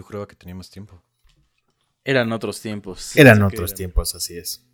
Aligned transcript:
Yo 0.00 0.06
creo 0.06 0.26
que 0.26 0.34
teníamos 0.34 0.70
tiempo. 0.70 1.02
Eran 2.04 2.32
otros 2.32 2.62
tiempos. 2.62 3.14
Eran 3.18 3.42
otros 3.42 3.74
tiempos, 3.74 4.14
así 4.14 4.38
es. 4.38 4.66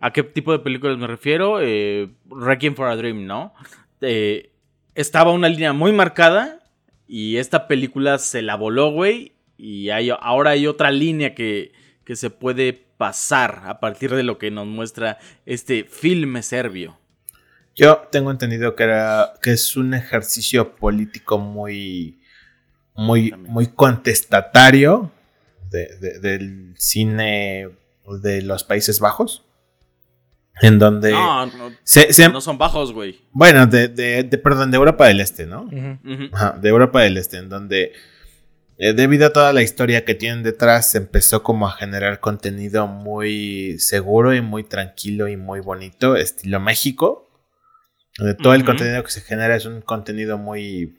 ¿A 0.01 0.11
qué 0.11 0.21
tipo 0.23 0.51
de 0.51 0.59
películas 0.59 0.97
me 0.97 1.07
refiero? 1.07 1.61
Eh, 1.61 2.09
Requiem 2.29 2.75
for 2.75 2.89
a 2.89 2.97
Dream, 2.97 3.25
¿no? 3.25 3.53
Eh, 4.01 4.51
estaba 4.93 5.31
una 5.31 5.47
línea 5.47 5.71
muy 5.71 5.93
marcada 5.93 6.59
y 7.07 7.37
esta 7.37 7.65
película 7.65 8.17
se 8.17 8.41
la 8.41 8.55
voló, 8.55 8.91
güey. 8.91 9.31
Y 9.57 9.89
hay, 9.89 10.09
ahora 10.09 10.51
hay 10.51 10.67
otra 10.67 10.91
línea 10.91 11.33
que, 11.33 11.71
que 12.09 12.15
se 12.15 12.31
puede 12.31 12.73
pasar 12.73 13.65
a 13.67 13.79
partir 13.79 14.15
de 14.15 14.23
lo 14.23 14.39
que 14.39 14.49
nos 14.49 14.65
muestra 14.65 15.19
este 15.45 15.83
filme 15.83 16.41
serbio. 16.41 16.97
Yo 17.75 18.07
tengo 18.11 18.31
entendido 18.31 18.75
que 18.75 18.81
era 18.81 19.33
que 19.43 19.51
es 19.51 19.77
un 19.77 19.93
ejercicio 19.93 20.75
político 20.75 21.37
muy 21.37 22.19
muy 22.95 23.31
muy 23.37 23.67
contestatario 23.67 25.11
del 25.69 26.73
cine 26.79 27.69
de 28.23 28.41
los 28.41 28.63
Países 28.63 28.99
Bajos. 28.99 29.45
En 30.63 30.79
donde. 30.79 31.11
No, 31.11 31.45
no, 31.45 32.41
son 32.41 32.57
bajos, 32.57 32.91
güey. 32.91 33.21
Bueno, 33.31 33.67
de, 33.67 33.87
de, 33.87 34.37
perdón, 34.39 34.71
de 34.71 34.77
Europa 34.77 35.05
del 35.05 35.21
Este, 35.21 35.45
¿no? 35.45 35.69
de 35.69 36.69
Europa 36.69 37.01
del 37.01 37.17
Este, 37.17 37.37
en 37.37 37.49
donde 37.49 37.93
eh, 38.81 38.93
debido 38.93 39.27
a 39.27 39.33
toda 39.33 39.51
la 39.51 39.61
historia 39.61 40.05
que 40.05 40.15
tienen 40.15 40.41
detrás, 40.41 40.95
empezó 40.95 41.43
como 41.43 41.67
a 41.67 41.73
generar 41.73 42.21
contenido 42.21 42.87
muy 42.87 43.77
seguro 43.77 44.33
y 44.33 44.39
muy 44.39 44.63
tranquilo 44.63 45.27
y 45.27 45.35
muy 45.35 45.59
bonito, 45.59 46.15
estilo 46.15 46.61
México. 46.61 47.29
Donde 48.17 48.35
todo 48.35 48.53
el 48.53 48.63
contenido 48.63 49.03
que 49.03 49.11
se 49.11 49.19
genera 49.19 49.57
es 49.57 49.65
un 49.65 49.81
contenido 49.81 50.37
muy, 50.37 50.97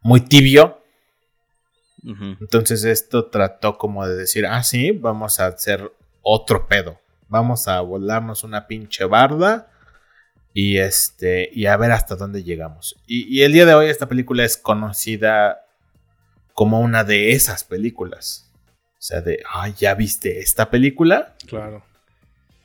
muy 0.00 0.20
tibio. 0.20 0.80
Entonces 2.40 2.84
esto 2.84 3.30
trató 3.30 3.78
como 3.78 4.06
de 4.06 4.14
decir, 4.14 4.46
ah, 4.46 4.62
sí, 4.62 4.92
vamos 4.92 5.40
a 5.40 5.46
hacer 5.46 5.92
otro 6.22 6.68
pedo. 6.68 7.00
Vamos 7.26 7.66
a 7.66 7.80
volarnos 7.80 8.44
una 8.44 8.68
pinche 8.68 9.04
barda 9.06 9.72
y 10.54 10.78
este 10.78 11.50
y 11.52 11.66
a 11.66 11.76
ver 11.76 11.90
hasta 11.90 12.14
dónde 12.14 12.44
llegamos. 12.44 12.96
y 13.08 13.42
el 13.42 13.52
día 13.52 13.66
de 13.66 13.74
hoy 13.74 13.86
esta 13.88 14.08
película 14.08 14.44
es 14.44 14.56
conocida 14.56 15.65
como 16.56 16.80
una 16.80 17.04
de 17.04 17.32
esas 17.32 17.64
películas. 17.64 18.50
O 18.94 19.02
sea, 19.02 19.20
de, 19.20 19.42
ay, 19.52 19.74
¿ya 19.78 19.94
viste 19.94 20.40
esta 20.40 20.70
película? 20.70 21.36
Claro. 21.46 21.84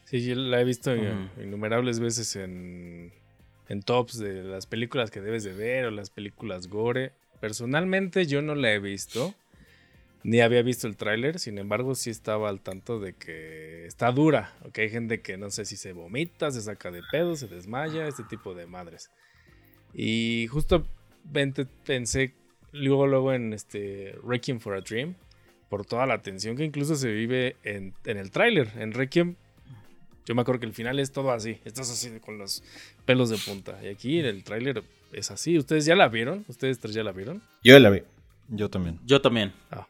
Sí, 0.05 0.25
yo 0.25 0.33
la 0.33 0.61
he 0.61 0.63
visto 0.63 0.95
innumerables 0.95 1.99
veces 1.99 2.37
en, 2.37 3.11
en 3.67 3.83
tops 3.83 4.17
de 4.17 4.43
las 4.43 4.65
películas 4.65 5.11
que 5.11 5.19
debes 5.19 5.43
de 5.43 5.51
ver 5.51 5.85
o 5.85 5.91
las 5.91 6.09
películas 6.09 6.67
gore. 6.67 7.11
Personalmente 7.41 8.25
yo 8.25 8.41
no 8.41 8.55
la 8.55 8.71
he 8.71 8.79
visto, 8.79 9.35
ni 10.23 10.39
había 10.39 10.61
visto 10.61 10.87
el 10.87 10.95
tráiler, 10.95 11.37
sin 11.37 11.57
embargo 11.57 11.93
sí 11.93 12.11
estaba 12.11 12.47
al 12.47 12.61
tanto 12.61 12.97
de 12.97 13.13
que 13.13 13.85
está 13.85 14.09
dura, 14.13 14.53
ok, 14.63 14.79
hay 14.79 14.89
gente 14.89 15.21
que 15.21 15.35
no 15.35 15.49
sé 15.49 15.65
si 15.65 15.75
se 15.75 15.91
vomita, 15.91 16.49
se 16.51 16.61
saca 16.61 16.91
de 16.91 17.01
pedo, 17.11 17.35
se 17.35 17.47
desmaya, 17.47 18.07
este 18.07 18.23
tipo 18.23 18.55
de 18.55 18.67
madres. 18.67 19.11
Y 19.93 20.47
justo 20.49 20.87
pensé 21.85 22.35
luego, 22.71 23.07
luego 23.07 23.33
en 23.33 23.53
este 23.53 24.15
Requiem 24.25 24.59
for 24.59 24.73
a 24.75 24.81
Dream, 24.81 25.15
por 25.69 25.85
toda 25.85 26.05
la 26.05 26.21
tensión 26.21 26.55
que 26.55 26.63
incluso 26.63 26.95
se 26.95 27.11
vive 27.11 27.55
en, 27.63 27.93
el 28.03 28.31
tráiler. 28.31 28.69
En 28.77 28.91
Requiem, 28.91 29.35
yo 30.25 30.35
me 30.35 30.41
acuerdo 30.41 30.59
que 30.59 30.65
el 30.65 30.73
final 30.73 30.99
es 30.99 31.11
todo 31.11 31.31
así, 31.31 31.59
estás 31.65 31.89
así 31.89 32.19
con 32.19 32.37
los 32.37 32.63
pelos 33.05 33.29
de 33.29 33.37
punta. 33.37 33.79
Y 33.83 33.87
aquí 33.87 34.19
en 34.19 34.25
el 34.25 34.43
tráiler 34.43 34.83
es 35.13 35.31
así. 35.31 35.57
¿Ustedes 35.57 35.85
ya 35.85 35.95
la 35.95 36.07
vieron? 36.09 36.45
¿Ustedes 36.47 36.79
tres 36.79 36.93
ya 36.93 37.03
la 37.03 37.11
vieron? 37.11 37.41
Yo 37.63 37.79
la 37.79 37.89
vi. 37.89 38.01
Yo 38.49 38.69
también. 38.69 38.99
Yo 39.05 39.21
también. 39.21 39.53
Ah. 39.71 39.87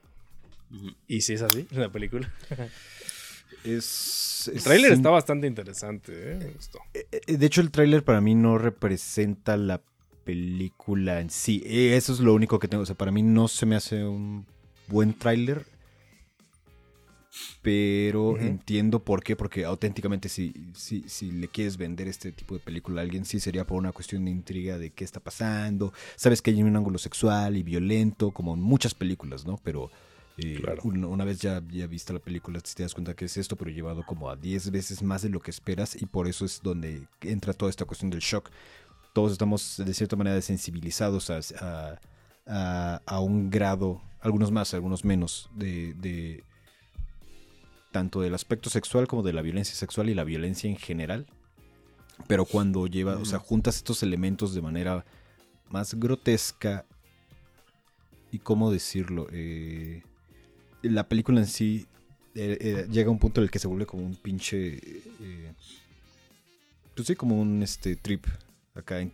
¿Y 1.08 1.22
si 1.22 1.34
es 1.34 1.42
así 1.42 1.68
la 1.72 1.90
película? 1.90 2.31
es, 3.63 4.52
el 4.53 4.63
tráiler 4.63 4.94
está 4.94 5.09
bastante 5.09 5.48
interesante, 5.48 6.13
¿eh? 6.13 6.36
me 6.36 6.50
gustó. 6.52 6.80
Eh, 6.94 7.08
eh, 7.12 7.38
de 7.38 7.46
hecho, 7.46 7.62
el 7.62 7.72
tráiler 7.72 8.03
para 8.03 8.22
mí 8.22 8.36
no 8.36 8.58
representa 8.58 9.58
la 9.58 9.81
película 10.31 11.19
en 11.19 11.30
sí. 11.30 11.62
Eh, 11.66 11.97
eso 11.97 12.14
es 12.14 12.22
lo 12.22 12.34
único 12.34 12.58
que 12.58 12.69
tengo. 12.69 12.84
O 12.84 12.86
sea, 12.86 12.96
para 12.96 13.12
mí 13.12 13.22
no 13.22 13.50
se 13.50 13.66
me 13.66 13.75
hace 13.75 14.06
un 14.06 14.46
buen 14.88 15.14
tráiler. 15.14 15.66
Pero 17.62 18.38
entiendo 18.38 19.03
por 19.03 19.24
qué, 19.24 19.36
porque 19.36 19.66
auténticamente 19.66 20.30
si, 20.30 20.53
si, 20.74 21.03
si, 21.08 21.31
le 21.31 21.47
quieres 21.47 21.78
vender 21.78 22.08
este 22.08 22.31
tipo 22.31 22.56
de 22.56 22.62
película 22.62 23.02
a 23.02 23.03
alguien, 23.03 23.25
sí 23.25 23.40
sería 23.40 23.66
por 23.66 23.78
una 23.78 23.92
cuestión 23.92 24.25
de 24.25 24.31
intriga 24.31 24.78
de 24.78 24.92
qué 24.92 25.03
está 25.03 25.19
pasando. 25.19 25.94
Sabes 26.16 26.42
que 26.42 26.52
hay 26.52 26.63
un 26.63 26.75
ángulo 26.75 26.98
sexual 26.98 27.58
y 27.58 27.63
violento, 27.63 28.31
como 28.31 28.53
en 28.53 28.62
muchas 28.62 28.94
películas, 28.94 29.46
¿no? 29.46 29.59
Pero 29.63 29.92
eh, 30.38 30.62
una, 30.84 31.25
vez 31.25 31.40
ya, 31.40 31.62
ya 31.69 31.88
viste 31.88 32.13
la 32.13 32.19
película, 32.19 32.59
te 32.62 32.84
das 32.84 32.94
cuenta 32.94 33.13
que 33.13 33.25
es 33.25 33.38
esto, 33.38 33.56
pero 33.56 33.69
llevado 33.69 34.03
como 34.06 34.30
a 34.30 34.36
10 34.36 34.72
veces 34.72 35.03
más 35.03 35.22
de 35.22 35.30
lo 35.30 35.40
que 35.40 35.52
esperas 35.52 36.02
y 36.02 36.06
por 36.06 36.28
eso 36.28 36.46
es 36.46 36.62
donde 36.63 37.03
entra 37.22 37.53
toda 37.53 37.69
esta 37.69 37.86
cuestión 37.86 38.09
del 38.09 38.22
shock 38.22 38.50
todos 39.14 39.32
estamos 39.32 39.82
de 39.84 39.94
cierta 39.94 40.16
manera 40.16 40.36
desensibilizados 40.36 41.30
a, 41.30 42.00
a, 42.46 43.19
un 43.19 43.50
grado, 43.50 44.02
algunos 44.19 44.52
más, 44.52 44.74
algunos 44.74 45.06
menos, 45.06 45.50
de, 45.56 46.44
tanto 47.92 48.22
del 48.22 48.34
aspecto 48.34 48.69
sexual 48.69 49.08
como 49.08 49.24
de 49.24 49.34
la 49.34 49.42
violencia 49.42 49.75
sexual 49.75 50.10
y 50.10 50.13
la 50.13 50.24
violencia 50.24 50.69
en 50.69 50.78
general. 50.78 51.28
Pero 52.28 52.46
cuando 52.46 52.88
lleva, 52.88 53.18
o 53.18 53.25
sea, 53.25 53.40
juntas 53.40 53.78
estos 53.78 54.04
elementos 54.04 54.54
de 54.54 54.62
manera 54.62 55.06
más 55.69 55.96
grotesca 55.96 56.86
y 58.31 58.40
cómo 58.40 58.72
decirlo, 58.72 59.28
eh, 59.31 60.04
la 60.84 61.07
película 61.07 61.40
en 61.40 61.48
sí 61.48 61.88
eh, 62.36 62.57
eh, 62.62 62.88
llega 62.90 63.10
a 63.10 63.12
un 63.12 63.19
punto 63.19 63.42
en 63.42 63.46
el 63.46 63.52
que 63.52 63.60
se 63.60 63.68
vuelve 63.68 63.86
como 63.86 64.06
un 64.06 64.16
pinche, 64.16 64.80
pues 66.96 67.07
sí, 67.07 67.16
como 67.16 67.42
un 67.42 67.64
este 67.64 67.96
trip 67.96 68.25
acá 68.75 69.00
en, 69.00 69.12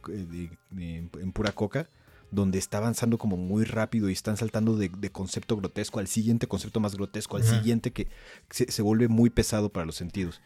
pura 1.33 1.51
coca, 1.51 1.89
donde 2.31 2.57
está 2.59 2.77
avanzando 2.77 3.18
como 3.18 3.38
muy 3.38 3.63
rápido 3.63 4.09
y 4.09 4.13
están 4.13 4.38
saltando 4.38 4.75
de, 4.75 4.89
concepto 5.12 5.57
grotesco 5.57 6.00
al 6.00 6.07
siguiente 6.07 6.48
concepto 6.48 6.80
más 6.80 6.95
grotesco, 6.95 7.38
al 7.38 7.44
siguiente 7.44 7.92
que 7.92 8.07
se, 8.50 8.81
vuelve 8.81 9.07
muy 9.07 9.30
pesado 9.30 9.69
para 9.69 9.86
los 9.86 9.95
sentidos. 9.95 10.42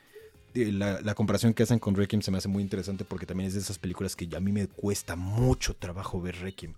eh, 0.53 0.71
la, 0.71 1.15
comparación 1.15 1.53
que 1.53 1.63
hacen 1.63 1.79
con 1.79 1.95
Requiem 1.95 2.21
se 2.21 2.31
me 2.31 2.37
hace 2.37 2.47
muy 2.47 2.63
interesante 2.63 3.05
porque 3.05 3.25
también 3.25 3.47
es 3.47 3.53
de 3.53 3.61
esas 3.61 3.79
películas 3.79 4.15
que 4.15 4.27
a 4.35 4.39
mí 4.39 4.51
me 4.51 4.67
cuesta 4.67 5.15
mucho 5.15 5.75
trabajo 5.75 6.21
ver 6.21 6.35
Requiem. 6.37 6.73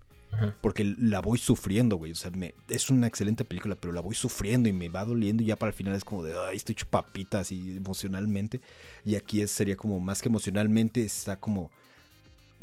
Porque 0.61 0.95
la 0.97 1.19
voy 1.21 1.37
sufriendo, 1.37 1.97
güey. 1.97 2.11
O 2.11 2.15
sea, 2.15 2.31
me, 2.31 2.55
es 2.67 2.89
una 2.89 3.07
excelente 3.07 3.45
película, 3.45 3.75
pero 3.75 3.93
la 3.93 4.01
voy 4.01 4.15
sufriendo 4.15 4.69
y 4.69 4.73
me 4.73 4.89
va 4.89 5.05
doliendo. 5.05 5.43
Y 5.43 5.47
ya 5.47 5.55
para 5.55 5.69
el 5.69 5.75
final 5.75 5.95
es 5.95 6.03
como 6.03 6.23
de, 6.23 6.33
ay, 6.37 6.57
estoy 6.57 6.75
chupapita 6.75 7.39
así 7.39 7.77
emocionalmente. 7.77 8.61
Y 9.05 9.15
aquí 9.15 9.45
sería 9.47 9.75
como 9.75 9.99
más 9.99 10.21
que 10.21 10.29
emocionalmente, 10.29 11.03
está 11.03 11.39
como 11.39 11.71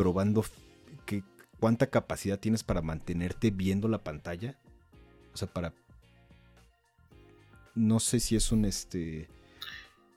probando 0.01 0.47
que, 1.05 1.23
cuánta 1.59 1.89
capacidad 1.89 2.41
tienes 2.41 2.65
para 2.65 2.81
mantenerte 2.81 3.51
viendo 3.51 3.87
la 3.87 4.03
pantalla. 4.03 4.59
O 5.35 5.37
sea, 5.37 5.47
para. 5.47 5.75
No 7.75 8.01
sé 8.01 8.19
si 8.19 8.35
es 8.35 8.51
un 8.51 8.65
este 8.65 9.29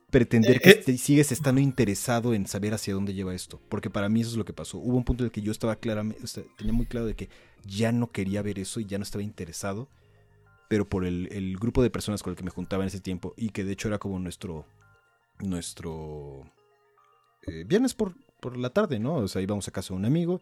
pretender 0.09 0.61
que 0.61 0.69
eh, 0.69 0.83
eh. 0.87 0.97
sigues 0.97 1.33
estando 1.33 1.59
interesado 1.59 2.33
en 2.33 2.47
saber 2.47 2.73
hacia 2.73 2.93
dónde 2.93 3.13
lleva 3.13 3.35
esto. 3.35 3.59
Porque 3.67 3.89
para 3.89 4.07
mí 4.07 4.21
eso 4.21 4.29
es 4.29 4.37
lo 4.37 4.45
que 4.45 4.53
pasó. 4.53 4.77
Hubo 4.77 4.95
un 4.95 5.03
punto 5.03 5.25
en 5.25 5.25
el 5.25 5.31
que 5.33 5.41
yo 5.41 5.51
estaba 5.51 5.75
claramente, 5.75 6.25
tenía 6.57 6.71
muy 6.71 6.85
claro 6.85 7.05
de 7.05 7.15
que 7.15 7.27
ya 7.65 7.91
no 7.91 8.09
quería 8.09 8.41
ver 8.41 8.59
eso 8.59 8.79
y 8.79 8.85
ya 8.85 8.97
no 8.97 9.03
estaba 9.03 9.21
interesado. 9.21 9.89
Pero 10.69 10.87
por 10.87 11.03
el, 11.03 11.57
grupo 11.59 11.83
de 11.83 11.89
personas 11.89 12.23
con 12.23 12.31
el 12.31 12.37
que 12.37 12.45
me 12.45 12.51
juntaba 12.51 12.83
en 12.83 12.87
ese 12.87 13.01
tiempo 13.01 13.33
y 13.35 13.49
que 13.49 13.65
de 13.65 13.73
hecho 13.73 13.89
era 13.89 13.99
como 13.99 14.17
nuestro, 14.17 14.65
nuestro 15.39 16.49
eh, 17.45 17.65
viernes 17.67 17.93
por, 17.93 18.15
por 18.43 18.57
la 18.57 18.69
tarde, 18.69 18.99
¿no? 18.99 19.15
O 19.15 19.27
sea, 19.27 19.41
íbamos 19.41 19.67
a 19.67 19.71
casa 19.71 19.93
de 19.93 19.99
un 19.99 20.05
amigo, 20.05 20.41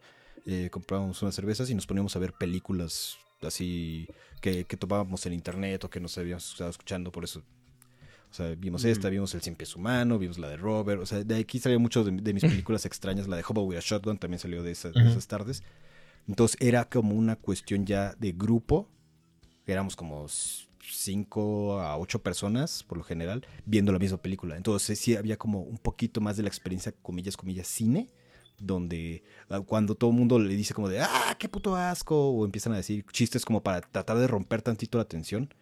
comprábamos 0.70 1.22
unas 1.22 1.34
cervezas 1.34 1.70
y 1.70 1.74
nos 1.74 1.86
poníamos 1.86 2.14
a 2.16 2.18
ver 2.18 2.32
películas 2.32 3.16
así 3.42 4.08
que, 4.40 4.64
que 4.64 4.76
tomábamos 4.76 5.24
en 5.26 5.32
internet 5.32 5.84
o 5.84 5.90
que 5.90 6.00
nos 6.00 6.18
habíamos 6.18 6.50
estado 6.52 6.70
escuchando, 6.70 7.10
por 7.10 7.24
eso 7.24 7.42
o 8.32 8.34
sea, 8.34 8.54
vimos 8.54 8.82
esta, 8.86 9.10
vimos 9.10 9.34
El 9.34 9.42
Cien 9.42 9.54
Pies 9.54 9.76
Humano, 9.76 10.18
vimos 10.18 10.38
la 10.38 10.48
de 10.48 10.56
Robert. 10.56 11.02
O 11.02 11.04
sea, 11.04 11.22
de 11.22 11.36
aquí 11.36 11.58
salió 11.58 11.78
mucho 11.78 12.02
de, 12.02 12.32
mis 12.32 12.42
películas 12.42 12.86
extrañas. 12.86 13.28
La 13.28 13.36
de 13.36 13.44
Hobo 13.46 13.62
with 13.64 13.76
a 13.76 13.80
Shotgun 13.80 14.16
también 14.16 14.38
salió 14.38 14.62
de 14.62 14.70
esas, 14.70 14.94
tardes. 15.26 15.62
Entonces 16.26 16.56
era 16.58 16.86
como 16.86 17.14
una 17.14 17.36
cuestión 17.36 17.84
ya 17.84 18.14
de 18.14 18.32
grupo. 18.32 18.88
Éramos 19.66 19.96
como 19.96 20.26
cinco 20.82 21.80
a 21.80 21.96
ocho 21.98 22.22
personas, 22.22 22.82
por 22.82 22.98
lo 22.98 23.04
general, 23.04 23.46
viendo 23.64 23.92
la 23.92 23.98
misma 23.98 24.18
película. 24.18 24.56
Entonces 24.56 24.98
sí 24.98 25.16
había 25.16 25.36
como 25.36 25.60
un 25.60 25.78
poquito 25.78 26.20
más 26.20 26.36
de 26.36 26.42
la 26.42 26.48
experiencia, 26.48 26.92
comillas, 27.02 27.36
comillas, 27.36 27.66
cine 27.66 28.08
donde 28.58 29.24
ah, 29.48 29.60
cuando 29.60 29.94
todo 29.94 30.10
el 30.10 30.16
mundo 30.16 30.38
le 30.38 30.54
dice 30.54 30.72
como 30.72 30.88
de, 30.88 31.00
ah, 31.00 31.36
qué 31.38 31.48
puto 31.48 31.76
asco, 31.76 32.30
o 32.30 32.44
empiezan 32.44 32.72
a 32.72 32.76
decir 32.76 33.04
chistes 33.12 33.44
como 33.44 33.62
para 33.62 33.80
tratar 33.80 34.18
de 34.18 34.26
romper 34.26 34.62
tantito 34.62 34.98
la 34.98 35.04
tensión, 35.04 35.52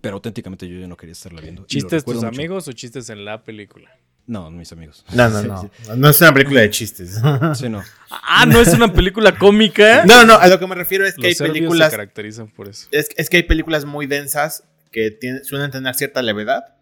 pero 0.00 0.16
auténticamente 0.16 0.68
yo 0.68 0.78
ya 0.78 0.88
no 0.88 0.96
quería 0.96 1.12
estarla 1.12 1.40
viendo. 1.40 1.64
¿Chistes 1.66 2.04
tus 2.04 2.24
amigos 2.24 2.66
o 2.68 2.72
chistes 2.72 3.08
en 3.10 3.24
la 3.24 3.44
película? 3.44 3.90
No, 4.26 4.50
mis 4.50 4.72
amigos. 4.72 5.04
No, 5.14 5.28
no, 5.28 5.42
no. 5.42 5.70
No 5.96 6.08
es 6.08 6.20
una 6.20 6.32
película 6.32 6.60
de 6.60 6.70
chistes. 6.70 7.20
Sí, 7.54 7.68
no. 7.68 7.82
Ah, 8.10 8.46
no 8.46 8.60
es 8.60 8.68
una 8.68 8.92
película 8.92 9.36
cómica. 9.36 10.04
No, 10.06 10.24
no, 10.24 10.34
a 10.34 10.46
lo 10.48 10.58
que 10.58 10.66
me 10.66 10.74
refiero 10.74 11.06
es 11.06 11.14
que 11.14 11.28
hay 11.28 11.34
películas. 11.34 11.90
se 11.90 11.96
caracterizan 11.96 12.48
por 12.48 12.68
eso. 12.68 12.88
Es, 12.90 13.08
es, 13.16 13.28
que 13.28 13.38
hay 13.38 13.42
películas 13.44 13.84
muy 13.84 14.06
densas 14.06 14.64
que 14.90 15.10
tienen, 15.10 15.44
suelen 15.44 15.70
tener 15.70 15.94
cierta 15.94 16.22
levedad. 16.22 16.76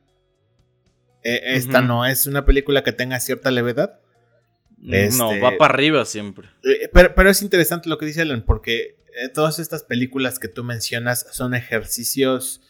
Eh, 1.23 1.57
esta 1.57 1.83
no 1.83 2.07
es 2.07 2.27
una 2.27 2.45
película 2.47 2.83
que 2.83 2.93
tenga 2.93 3.21
cierta 3.21 3.51
levedad. 3.51 4.01
no, 4.79 4.97
este, 4.97 5.41
va 5.41 5.57
para 5.59 5.75
arriba 5.75 6.05
siempre. 6.05 6.49
Eh, 6.65 6.89
pero, 6.93 7.15
pero, 7.15 7.31
es 7.31 7.43
interesante 7.43 7.89
lo 7.89 7.99
que 7.99 8.07
dice 8.07 8.23
Alan, 8.23 8.43
porque 8.45 8.97
eh, 9.15 9.29
todas 9.29 9.59
estas 9.59 9.83
películas 9.83 10.39
que 10.39 10.49
tú 10.49 10.65
mencionas 10.65 11.27
son 11.31 11.55
ejercicios 11.55 12.63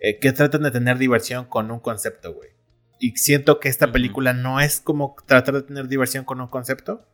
eh, 0.00 0.18
que 0.18 0.32
tratan 0.32 0.62
de 0.62 0.70
tener 0.70 0.98
diversión 0.98 1.44
con 1.44 1.70
un 1.70 1.80
concepto, 1.80 2.34
güey. 2.34 2.50
Y 2.98 3.16
siento 3.16 3.60
que 3.60 3.68
esta 3.68 3.92
película 3.92 4.32
no 4.32 4.60
es 4.60 4.80
como 4.80 5.16
tratar 5.26 5.54
de 5.54 5.62
tener 5.62 5.88
diversión 5.88 6.24
con 6.24 6.40
un 6.40 6.48
concepto, 6.48 7.06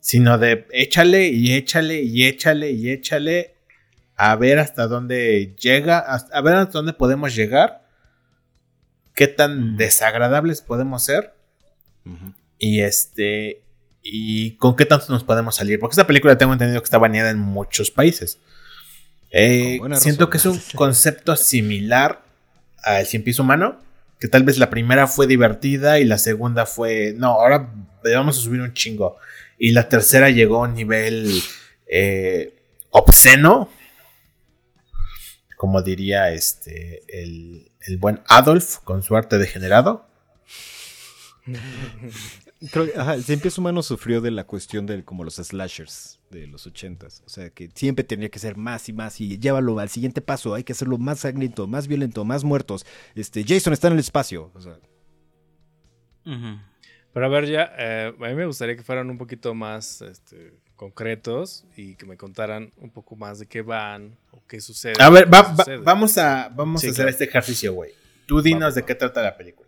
sino 0.00 0.38
de 0.38 0.66
échale 0.70 1.28
y 1.28 1.54
échale 1.54 2.02
y 2.02 2.24
échale 2.24 2.70
y 2.70 2.90
échale 2.90 3.54
a 4.16 4.34
ver 4.36 4.58
hasta 4.58 4.86
dónde 4.88 5.54
llega, 5.60 5.98
a 5.98 6.40
ver 6.40 6.54
hasta 6.54 6.72
dónde 6.72 6.92
podemos 6.92 7.34
llegar, 7.34 7.86
qué 9.14 9.28
tan 9.28 9.76
desagradables 9.76 10.60
podemos 10.60 11.04
ser. 11.04 11.34
Y 12.58 12.80
este, 12.80 13.62
y 14.02 14.52
con 14.56 14.76
qué 14.76 14.86
tanto 14.86 15.06
nos 15.10 15.24
podemos 15.24 15.56
salir. 15.56 15.78
Porque 15.78 15.94
esta 15.94 16.06
película 16.06 16.38
tengo 16.38 16.52
entendido 16.52 16.80
que 16.80 16.86
está 16.86 16.98
baneada 16.98 17.30
en 17.30 17.38
muchos 17.38 17.90
países. 17.90 18.38
Eh, 19.30 19.78
siento 19.94 20.30
que 20.30 20.38
es 20.38 20.46
un 20.46 20.60
concepto 20.74 21.36
similar 21.36 22.22
al 22.82 23.06
Cien 23.06 23.22
Pies 23.22 23.38
Humano. 23.38 23.78
Que 24.20 24.28
tal 24.28 24.42
vez 24.44 24.58
la 24.58 24.70
primera 24.70 25.06
fue 25.06 25.26
divertida 25.26 25.98
y 26.00 26.04
la 26.04 26.18
segunda 26.18 26.66
fue. 26.66 27.14
No, 27.16 27.28
ahora 27.40 27.72
vamos 28.02 28.38
a 28.38 28.40
subir 28.40 28.60
un 28.60 28.74
chingo. 28.74 29.16
Y 29.58 29.72
la 29.72 29.88
tercera 29.88 30.30
llegó 30.30 30.64
a 30.64 30.68
un 30.68 30.74
nivel 30.74 31.40
eh, 31.86 32.54
obsceno. 32.90 33.70
Como 35.56 35.82
diría 35.82 36.30
este. 36.32 37.02
El, 37.08 37.70
el 37.80 37.98
buen 37.98 38.20
Adolf 38.28 38.78
con 38.78 39.02
su 39.02 39.16
arte 39.16 39.38
degenerado. 39.38 40.06
Creo 42.72 42.86
que, 42.86 42.98
ajá, 42.98 43.14
el 43.14 43.22
Cien 43.22 43.38
Pies 43.38 43.56
Humano 43.56 43.82
sufrió 43.82 44.20
de 44.20 44.32
la 44.32 44.44
cuestión 44.44 44.84
de 44.84 45.04
como 45.04 45.22
los 45.22 45.36
slashers 45.36 46.18
de 46.30 46.48
los 46.48 46.66
ochentas. 46.66 47.22
O 47.24 47.28
sea, 47.28 47.50
que 47.50 47.70
siempre 47.72 48.04
tenía 48.04 48.28
que 48.30 48.40
ser 48.40 48.56
más 48.56 48.88
y 48.88 48.92
más 48.92 49.20
y 49.20 49.38
llévalo 49.38 49.78
al 49.78 49.88
siguiente 49.88 50.20
paso. 50.20 50.54
Hay 50.54 50.64
que 50.64 50.72
hacerlo 50.72 50.98
más 50.98 51.20
sangriento, 51.20 51.68
más 51.68 51.86
violento, 51.86 52.24
más 52.24 52.42
muertos. 52.42 52.84
Este, 53.14 53.44
Jason 53.46 53.72
está 53.72 53.86
en 53.86 53.94
el 53.94 54.00
espacio. 54.00 54.50
O 54.54 54.60
sea. 54.60 54.76
Pero 57.12 57.26
a 57.26 57.28
ver, 57.28 57.46
ya, 57.46 57.72
eh, 57.78 58.12
a 58.18 58.28
mí 58.28 58.34
me 58.34 58.46
gustaría 58.46 58.76
que 58.76 58.82
fueran 58.82 59.08
un 59.08 59.18
poquito 59.18 59.54
más 59.54 60.02
este, 60.02 60.58
concretos 60.74 61.64
y 61.76 61.94
que 61.94 62.06
me 62.06 62.16
contaran 62.16 62.72
un 62.76 62.90
poco 62.90 63.14
más 63.14 63.38
de 63.38 63.46
qué 63.46 63.62
van 63.62 64.18
o 64.32 64.42
qué 64.46 64.60
sucede. 64.60 64.94
A 64.98 65.10
ver, 65.10 65.26
vamos 65.26 66.18
a, 66.18 66.48
vamos 66.48 66.84
a 66.84 66.88
hacer 66.88 67.08
este 67.08 67.24
ejercicio, 67.24 67.72
güey. 67.72 67.92
Tú 68.26 68.42
dinos 68.42 68.74
de 68.74 68.84
qué 68.84 68.94
trata 68.94 69.22
la 69.22 69.36
película 69.36 69.67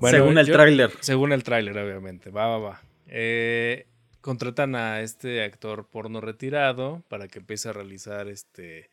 según 0.00 0.38
el 0.38 0.46
tráiler. 0.46 0.90
Según 1.00 1.32
el 1.32 1.42
tráiler, 1.42 1.76
obviamente. 1.78 2.30
Va, 2.30 2.46
va, 2.46 2.58
va. 2.58 2.82
Eh, 3.06 3.86
contratan 4.20 4.74
a 4.74 5.00
este 5.00 5.44
actor 5.44 5.88
porno 5.88 6.20
retirado 6.20 7.02
para 7.08 7.28
que 7.28 7.38
empiece 7.38 7.68
a 7.68 7.72
realizar 7.72 8.28
este, 8.28 8.90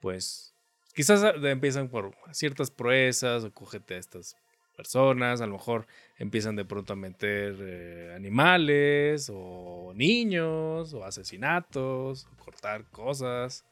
pues, 0.00 0.54
quizás 0.94 1.24
empiezan 1.42 1.88
por 1.88 2.14
ciertas 2.32 2.70
proezas 2.70 3.44
o 3.44 3.52
cógete 3.52 3.94
a 3.94 3.98
estas 3.98 4.36
personas, 4.76 5.40
a 5.40 5.46
lo 5.46 5.54
mejor 5.54 5.86
empiezan 6.18 6.56
de 6.56 6.64
pronto 6.64 6.92
a 6.92 6.96
meter 6.96 7.56
eh, 7.60 8.12
animales 8.14 9.30
o 9.32 9.92
niños 9.94 10.92
o 10.92 11.04
asesinatos 11.04 12.26
o 12.26 12.44
cortar 12.44 12.84
cosas 12.90 13.64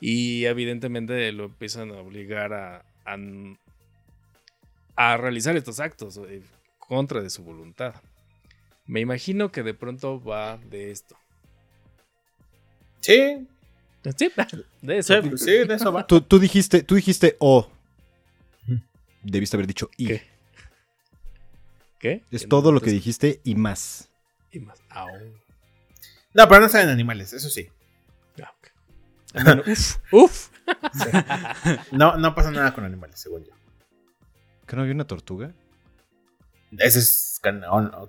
y 0.00 0.46
evidentemente 0.46 1.30
lo 1.32 1.44
empiezan 1.44 1.90
a 1.90 2.00
obligar 2.00 2.52
a 2.54 2.84
a 3.06 3.16
realizar 4.96 5.56
estos 5.56 5.80
actos 5.80 6.16
en 6.16 6.44
contra 6.78 7.20
de 7.20 7.30
su 7.30 7.42
voluntad. 7.42 7.94
Me 8.86 9.00
imagino 9.00 9.50
que 9.50 9.62
de 9.62 9.74
pronto 9.74 10.22
va 10.22 10.58
de 10.58 10.90
esto. 10.90 11.16
Sí. 13.00 13.46
Sí, 14.16 14.32
de 14.82 14.98
eso. 14.98 15.36
Sí, 15.36 15.50
de 15.66 15.74
eso 15.74 15.92
va. 15.92 16.06
Tú, 16.06 16.38
dijiste, 16.38 16.82
tú 16.82 16.94
dijiste 16.94 17.36
O. 17.40 17.70
Debiste 19.22 19.56
haber 19.56 19.66
dicho 19.66 19.90
I. 19.96 20.06
¿Qué? 20.06 20.22
¿Qué? 21.98 22.24
Es 22.30 22.48
todo 22.48 22.70
lo 22.70 22.80
que 22.80 22.90
dijiste 22.90 23.40
y 23.42 23.56
más. 23.56 24.08
Y 24.52 24.60
más. 24.60 24.80
No, 26.32 26.48
pero 26.48 26.60
no 26.60 26.68
salen 26.68 26.90
animales, 26.90 27.32
eso 27.32 27.48
sí. 27.50 27.68
Ah, 29.34 29.62
uf, 29.66 29.96
uf. 30.12 30.48
No, 31.92 32.16
no 32.16 32.34
pasa 32.34 32.50
nada 32.50 32.72
con 32.72 32.84
animales, 32.84 33.20
según 33.20 33.44
yo. 33.44 33.52
¿Que 34.66 34.76
no 34.76 34.82
había 34.82 34.94
una 34.94 35.06
tortuga? 35.06 35.52
Ese 36.78 36.98
es 36.98 37.40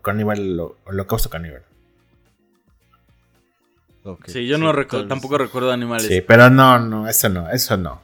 caníbal, 0.02 0.60
holocausto 0.86 1.30
caníbal. 1.30 1.64
Sí, 4.26 4.48
yo 4.48 4.58
no 4.58 4.72
recuerdo, 4.72 5.08
tampoco 5.08 5.38
recuerdo 5.38 5.72
animales. 5.72 6.08
Sí, 6.08 6.22
pero 6.22 6.50
no, 6.50 6.80
no, 6.80 7.08
eso 7.08 7.30
no, 7.30 7.50
eso 7.50 7.76
no. 7.78 8.02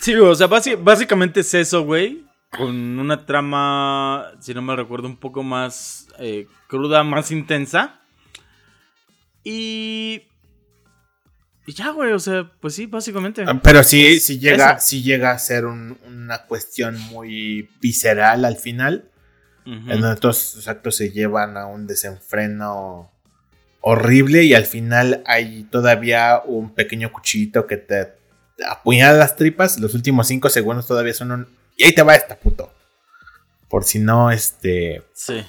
Sí, 0.00 0.14
o 0.14 0.34
sea, 0.34 0.46
básicamente 0.46 1.40
es 1.40 1.54
eso, 1.54 1.82
güey. 1.84 2.24
Con 2.50 2.98
una 3.00 3.26
trama, 3.26 4.30
si 4.38 4.54
no 4.54 4.62
me 4.62 4.76
recuerdo, 4.76 5.08
un 5.08 5.16
poco 5.16 5.42
más 5.42 6.06
eh, 6.18 6.46
cruda, 6.68 7.02
más 7.02 7.32
intensa. 7.32 8.00
Y 9.42 10.22
y 11.66 11.72
ya, 11.72 11.90
güey, 11.90 12.12
o 12.12 12.18
sea, 12.18 12.50
pues 12.60 12.74
sí, 12.74 12.86
básicamente. 12.86 13.44
Ah, 13.46 13.60
pero 13.62 13.82
sí, 13.82 14.20
sí 14.20 14.38
llega, 14.38 14.78
sí 14.80 15.02
llega 15.02 15.30
a 15.30 15.38
ser 15.38 15.64
una 15.64 16.44
cuestión 16.46 16.98
muy 17.08 17.70
visceral 17.80 18.44
al 18.44 18.56
final. 18.56 19.10
En 19.66 20.02
donde 20.02 20.20
todos 20.20 20.56
los 20.56 20.68
actos 20.68 20.94
se 20.96 21.10
llevan 21.10 21.56
a 21.56 21.64
un 21.64 21.86
desenfreno 21.86 23.10
horrible 23.80 24.42
y 24.42 24.52
al 24.52 24.66
final 24.66 25.22
hay 25.24 25.64
todavía 25.64 26.42
un 26.44 26.74
pequeño 26.74 27.10
cuchillito 27.10 27.66
que 27.66 27.78
te 27.78 28.12
apuñala 28.68 29.16
las 29.16 29.36
tripas. 29.36 29.80
Los 29.80 29.94
últimos 29.94 30.26
cinco 30.28 30.50
segundos 30.50 30.86
todavía 30.86 31.14
son 31.14 31.32
un... 31.32 31.48
Y 31.78 31.84
ahí 31.84 31.94
te 31.94 32.02
va 32.02 32.14
esta 32.14 32.38
puto. 32.38 32.74
Por 33.68 33.84
si 33.84 33.98
no, 33.98 34.30
este. 34.30 35.02
Sí. 35.14 35.42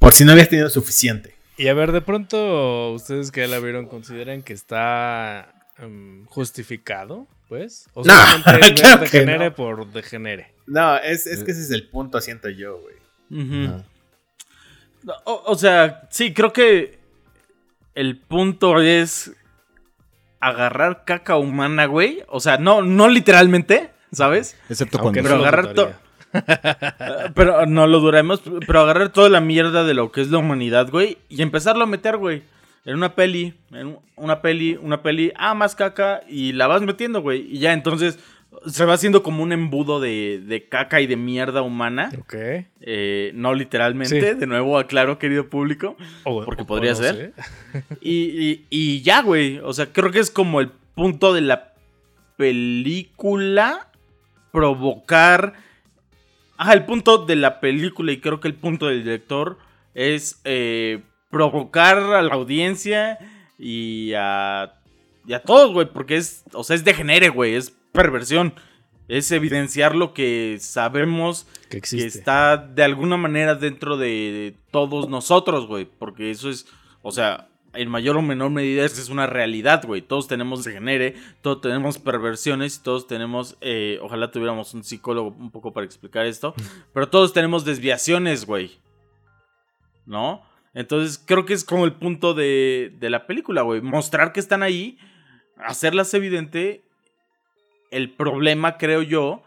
Por 0.00 0.12
si 0.12 0.24
no 0.24 0.32
habías 0.32 0.48
tenido 0.48 0.68
suficiente. 0.68 1.31
Y 1.56 1.68
a 1.68 1.74
ver, 1.74 1.92
de 1.92 2.00
pronto, 2.00 2.92
ustedes 2.92 3.30
que 3.30 3.42
ya 3.42 3.46
la 3.46 3.58
vieron, 3.58 3.86
¿consideran 3.86 4.42
que 4.42 4.52
está 4.52 5.54
em, 5.78 6.24
justificado? 6.26 7.26
Pues. 7.48 7.88
O 7.94 8.04
No, 8.04 8.14
claro 8.76 9.02
degenere 9.02 9.50
no. 9.50 9.54
por 9.54 9.86
degenere. 9.92 10.54
No, 10.66 10.96
es, 10.96 11.26
es 11.26 11.44
que 11.44 11.50
ese 11.50 11.62
es 11.62 11.70
el 11.70 11.88
punto, 11.88 12.20
siento 12.20 12.48
yo, 12.48 12.80
güey. 12.80 12.94
O, 15.24 15.42
o 15.46 15.54
sea, 15.56 16.08
sí, 16.10 16.32
creo 16.32 16.52
que 16.52 16.98
el 17.94 18.18
punto 18.18 18.80
es 18.80 19.32
agarrar 20.40 21.04
caca 21.04 21.36
humana, 21.36 21.86
güey. 21.86 22.22
O 22.28 22.40
sea, 22.40 22.58
no, 22.58 22.82
no 22.82 23.08
literalmente, 23.08 23.90
¿sabes? 24.12 24.56
Excepto 24.68 24.98
Aunque 24.98 25.20
cuando... 25.20 25.36
Pero 25.36 25.42
agarrar 25.42 25.74
Pero 27.34 27.66
no 27.66 27.86
lo 27.86 28.00
duremos, 28.00 28.42
pero 28.66 28.80
agarrar 28.80 29.10
toda 29.10 29.28
la 29.28 29.40
mierda 29.40 29.84
de 29.84 29.94
lo 29.94 30.10
que 30.12 30.20
es 30.22 30.30
la 30.30 30.38
humanidad, 30.38 30.90
güey, 30.90 31.18
y 31.28 31.42
empezarlo 31.42 31.84
a 31.84 31.86
meter, 31.86 32.16
güey. 32.16 32.42
En 32.84 32.96
una 32.96 33.14
peli, 33.14 33.54
en 33.70 33.98
una 34.16 34.42
peli, 34.42 34.76
una 34.80 35.02
peli, 35.02 35.32
ah, 35.36 35.54
más 35.54 35.76
caca, 35.76 36.20
y 36.28 36.52
la 36.52 36.66
vas 36.66 36.82
metiendo, 36.82 37.22
güey. 37.22 37.46
Y 37.54 37.58
ya 37.60 37.72
entonces 37.72 38.18
se 38.66 38.84
va 38.84 38.94
haciendo 38.94 39.22
como 39.22 39.42
un 39.42 39.52
embudo 39.52 40.00
de, 40.00 40.42
de 40.44 40.68
caca 40.68 41.00
y 41.00 41.06
de 41.06 41.16
mierda 41.16 41.62
humana. 41.62 42.10
Ok. 42.18 42.34
Eh, 42.80 43.30
no 43.34 43.54
literalmente, 43.54 44.32
Sí. 44.32 44.38
de 44.38 44.46
nuevo 44.46 44.78
aclaro, 44.78 45.18
querido 45.18 45.48
público. 45.48 45.96
O- 46.24 46.44
Porque 46.44 46.62
o- 46.62 46.66
podría 46.66 46.92
o 46.92 46.94
no 46.96 47.00
ser. 47.02 47.32
Y, 48.00 48.24
y- 48.50 48.66
y 48.68 49.02
ya, 49.02 49.22
güey. 49.22 49.58
O 49.60 49.72
sea, 49.72 49.86
creo 49.92 50.10
que 50.10 50.18
es 50.20 50.30
como 50.30 50.60
el 50.60 50.70
punto 50.94 51.32
de 51.34 51.40
la 51.42 51.72
película 52.36 53.88
provocar. 54.50 55.54
Ajá, 56.62 56.74
el 56.74 56.84
punto 56.84 57.18
de 57.18 57.34
la 57.34 57.58
película 57.58 58.12
y 58.12 58.20
creo 58.20 58.38
que 58.38 58.46
el 58.46 58.54
punto 58.54 58.86
del 58.86 59.02
director 59.02 59.58
es 59.94 60.40
eh, 60.44 61.02
provocar 61.28 61.98
a 61.98 62.22
la 62.22 62.34
audiencia 62.34 63.18
y 63.58 64.12
a, 64.16 64.72
y 65.26 65.32
a 65.32 65.42
todos, 65.42 65.72
güey. 65.72 65.92
Porque 65.92 66.18
es, 66.18 66.44
o 66.52 66.62
sea, 66.62 66.76
es 66.76 66.84
degenere, 66.84 67.30
güey. 67.30 67.56
Es 67.56 67.72
perversión. 67.90 68.54
Es 69.08 69.32
evidenciar 69.32 69.96
lo 69.96 70.14
que 70.14 70.58
sabemos 70.60 71.48
Que 71.68 71.80
que 71.80 72.06
está 72.06 72.56
de 72.56 72.84
alguna 72.84 73.16
manera 73.16 73.56
dentro 73.56 73.96
de 73.96 74.54
todos 74.70 75.08
nosotros, 75.08 75.66
güey. 75.66 75.84
Porque 75.84 76.30
eso 76.30 76.48
es, 76.48 76.66
o 77.02 77.10
sea, 77.10 77.48
en 77.74 77.88
mayor 77.88 78.16
o 78.16 78.22
menor 78.22 78.50
medida 78.50 78.84
esa 78.84 79.00
es 79.00 79.08
una 79.08 79.26
realidad, 79.26 79.84
güey. 79.86 80.02
Todos 80.02 80.28
tenemos 80.28 80.64
degenere, 80.64 81.14
todos 81.40 81.60
tenemos 81.60 81.98
perversiones, 81.98 82.82
todos 82.82 83.06
tenemos, 83.06 83.56
eh, 83.60 83.98
ojalá 84.02 84.30
tuviéramos 84.30 84.74
un 84.74 84.84
psicólogo 84.84 85.28
un 85.28 85.50
poco 85.50 85.72
para 85.72 85.86
explicar 85.86 86.26
esto, 86.26 86.54
pero 86.92 87.08
todos 87.08 87.32
tenemos 87.32 87.64
desviaciones, 87.64 88.44
güey. 88.44 88.78
¿No? 90.04 90.42
Entonces 90.74 91.22
creo 91.24 91.44
que 91.44 91.54
es 91.54 91.64
como 91.64 91.84
el 91.84 91.92
punto 91.92 92.34
de, 92.34 92.94
de 92.98 93.10
la 93.10 93.26
película, 93.26 93.62
güey. 93.62 93.80
Mostrar 93.80 94.32
que 94.32 94.40
están 94.40 94.62
ahí, 94.62 94.98
hacerlas 95.56 96.12
evidente. 96.14 96.82
El 97.90 98.10
problema, 98.10 98.78
creo 98.78 99.02
yo, 99.02 99.42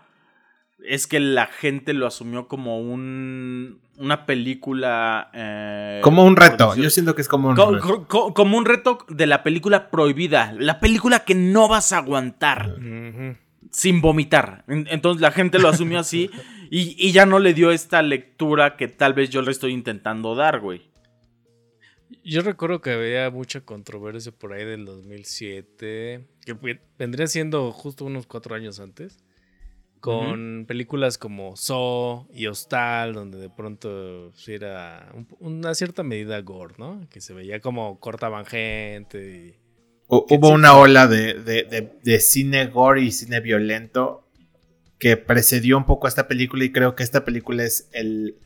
es 0.87 1.07
que 1.07 1.19
la 1.19 1.47
gente 1.47 1.93
lo 1.93 2.07
asumió 2.07 2.47
como 2.47 2.79
un 2.79 3.79
una 3.97 4.25
película 4.25 5.29
eh, 5.33 6.01
Como 6.03 6.25
un 6.25 6.35
reto. 6.35 6.75
Yo 6.75 6.89
siento 6.89 7.15
que 7.15 7.21
es 7.21 7.27
como 7.29 7.49
un 7.49 7.55
Co- 7.55 7.71
reto. 7.71 7.83
co- 7.87 8.07
co- 8.07 8.33
como 8.33 8.57
un 8.57 8.65
reto 8.65 8.97
de 9.07 9.25
la 9.25 9.41
película 9.43 9.89
prohibida, 9.89 10.53
la 10.59 10.79
película 10.81 11.19
que 11.23 11.33
no 11.35 11.67
vas 11.69 11.93
a 11.93 11.99
aguantar 11.99 12.75
sin 13.71 14.01
vomitar. 14.01 14.63
En- 14.67 14.87
Entonces 14.89 15.21
la 15.21 15.31
gente 15.31 15.59
lo 15.59 15.69
asumió 15.69 15.99
así 15.99 16.29
y, 16.69 16.95
y 16.97 17.11
ya 17.13 17.25
no 17.25 17.39
le 17.39 17.53
dio 17.53 17.71
esta 17.71 18.01
lectura 18.01 18.75
que 18.75 18.87
tal 18.89 19.13
vez 19.13 19.29
yo 19.29 19.41
le 19.41 19.51
estoy 19.51 19.71
intentando 19.71 20.35
dar, 20.35 20.59
güey. 20.59 20.89
Yo 22.23 22.41
recuerdo 22.41 22.81
que 22.81 22.91
había 22.91 23.29
mucha 23.31 23.61
controversia 23.61 24.31
por 24.31 24.53
ahí 24.53 24.63
del 24.65 24.85
2007, 24.85 26.27
que 26.45 26.79
vendría 26.99 27.27
siendo 27.27 27.71
justo 27.71 28.05
unos 28.05 28.27
cuatro 28.27 28.55
años 28.55 28.79
antes, 28.79 29.17
con 30.05 30.65
películas 30.67 31.17
como 31.17 31.55
Saw 31.55 32.27
y 32.33 32.47
Hostal, 32.47 33.13
donde 33.13 33.37
de 33.39 33.49
pronto 33.49 34.31
era 34.47 35.09
un- 35.13 35.27
una 35.39 35.73
cierta 35.75 36.03
medida 36.03 36.39
gore, 36.41 36.75
¿no? 36.77 37.07
Que 37.09 37.21
se 37.21 37.33
veía 37.33 37.59
como 37.59 37.99
cortaban 37.99 38.45
gente 38.45 39.17
y... 39.57 39.59
Hubo 40.07 40.49
una 40.49 40.71
fue- 40.73 40.81
ola 40.81 41.07
de, 41.07 41.33
de- 41.33 41.63
de- 41.63 41.93
de 42.03 42.19
cine 42.19 42.67
gore 42.67 43.01
y 43.01 43.11
cine 43.11 43.39
violento 43.39 44.27
que 44.99 45.17
precedió 45.17 45.77
un 45.77 45.85
poco 45.85 46.05
a 46.07 46.09
esta 46.09 46.27
película 46.27 46.63
y 46.63 46.71
creo 46.71 46.95
que 46.95 47.03
esta 47.03 47.25
película 47.25 47.63
es 47.63 47.89
el, 47.91 48.37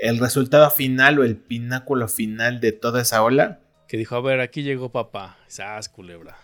el 0.00 0.18
resultado 0.18 0.70
final 0.70 1.18
o 1.18 1.24
el 1.24 1.36
pináculo 1.36 2.08
final 2.08 2.60
de 2.60 2.72
toda 2.72 3.02
esa 3.02 3.22
ola. 3.22 3.60
Que 3.86 3.96
dijo, 3.98 4.16
a 4.16 4.20
ver, 4.22 4.40
aquí 4.40 4.62
llegó 4.62 4.90
papá, 4.90 5.38
esas 5.46 5.88
culebra. 5.90 6.36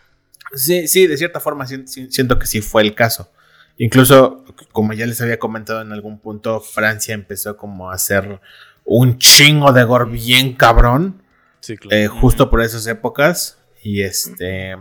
Sí, 0.54 0.86
sí, 0.86 1.06
de 1.06 1.16
cierta 1.16 1.40
forma 1.40 1.66
si- 1.66 1.86
si- 1.86 2.10
siento 2.10 2.38
que 2.38 2.46
sí 2.46 2.60
fue 2.60 2.82
el 2.82 2.94
caso. 2.94 3.32
Incluso, 3.78 4.44
como 4.72 4.92
ya 4.92 5.06
les 5.06 5.20
había 5.20 5.38
comentado 5.38 5.82
en 5.82 5.92
algún 5.92 6.18
punto, 6.18 6.60
Francia 6.60 7.14
empezó 7.14 7.56
como 7.56 7.90
a 7.90 7.94
hacer 7.94 8.40
un 8.84 9.18
chingo 9.18 9.72
de 9.72 9.84
gore 9.84 10.10
bien 10.10 10.54
cabrón. 10.54 11.22
Sí, 11.60 11.76
claro. 11.76 11.96
eh, 11.96 12.06
justo 12.06 12.48
por 12.50 12.62
esas 12.62 12.86
épocas. 12.86 13.58
Y 13.82 14.02
este. 14.02 14.76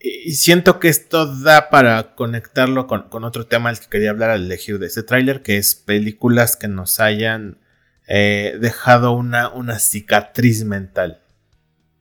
Y 0.00 0.34
siento 0.34 0.78
que 0.78 0.88
esto 0.88 1.26
da 1.42 1.70
para 1.70 2.14
conectarlo 2.14 2.86
con, 2.86 3.08
con 3.08 3.24
otro 3.24 3.46
tema 3.46 3.70
al 3.70 3.80
que 3.80 3.88
quería 3.88 4.10
hablar 4.10 4.30
al 4.30 4.44
elegir 4.44 4.78
de 4.78 4.86
este 4.86 5.02
tráiler, 5.02 5.42
que 5.42 5.56
es 5.56 5.74
películas 5.74 6.54
que 6.56 6.68
nos 6.68 7.00
hayan 7.00 7.58
eh, 8.06 8.56
dejado 8.60 9.10
una, 9.12 9.48
una 9.48 9.80
cicatriz 9.80 10.62
mental. 10.64 11.20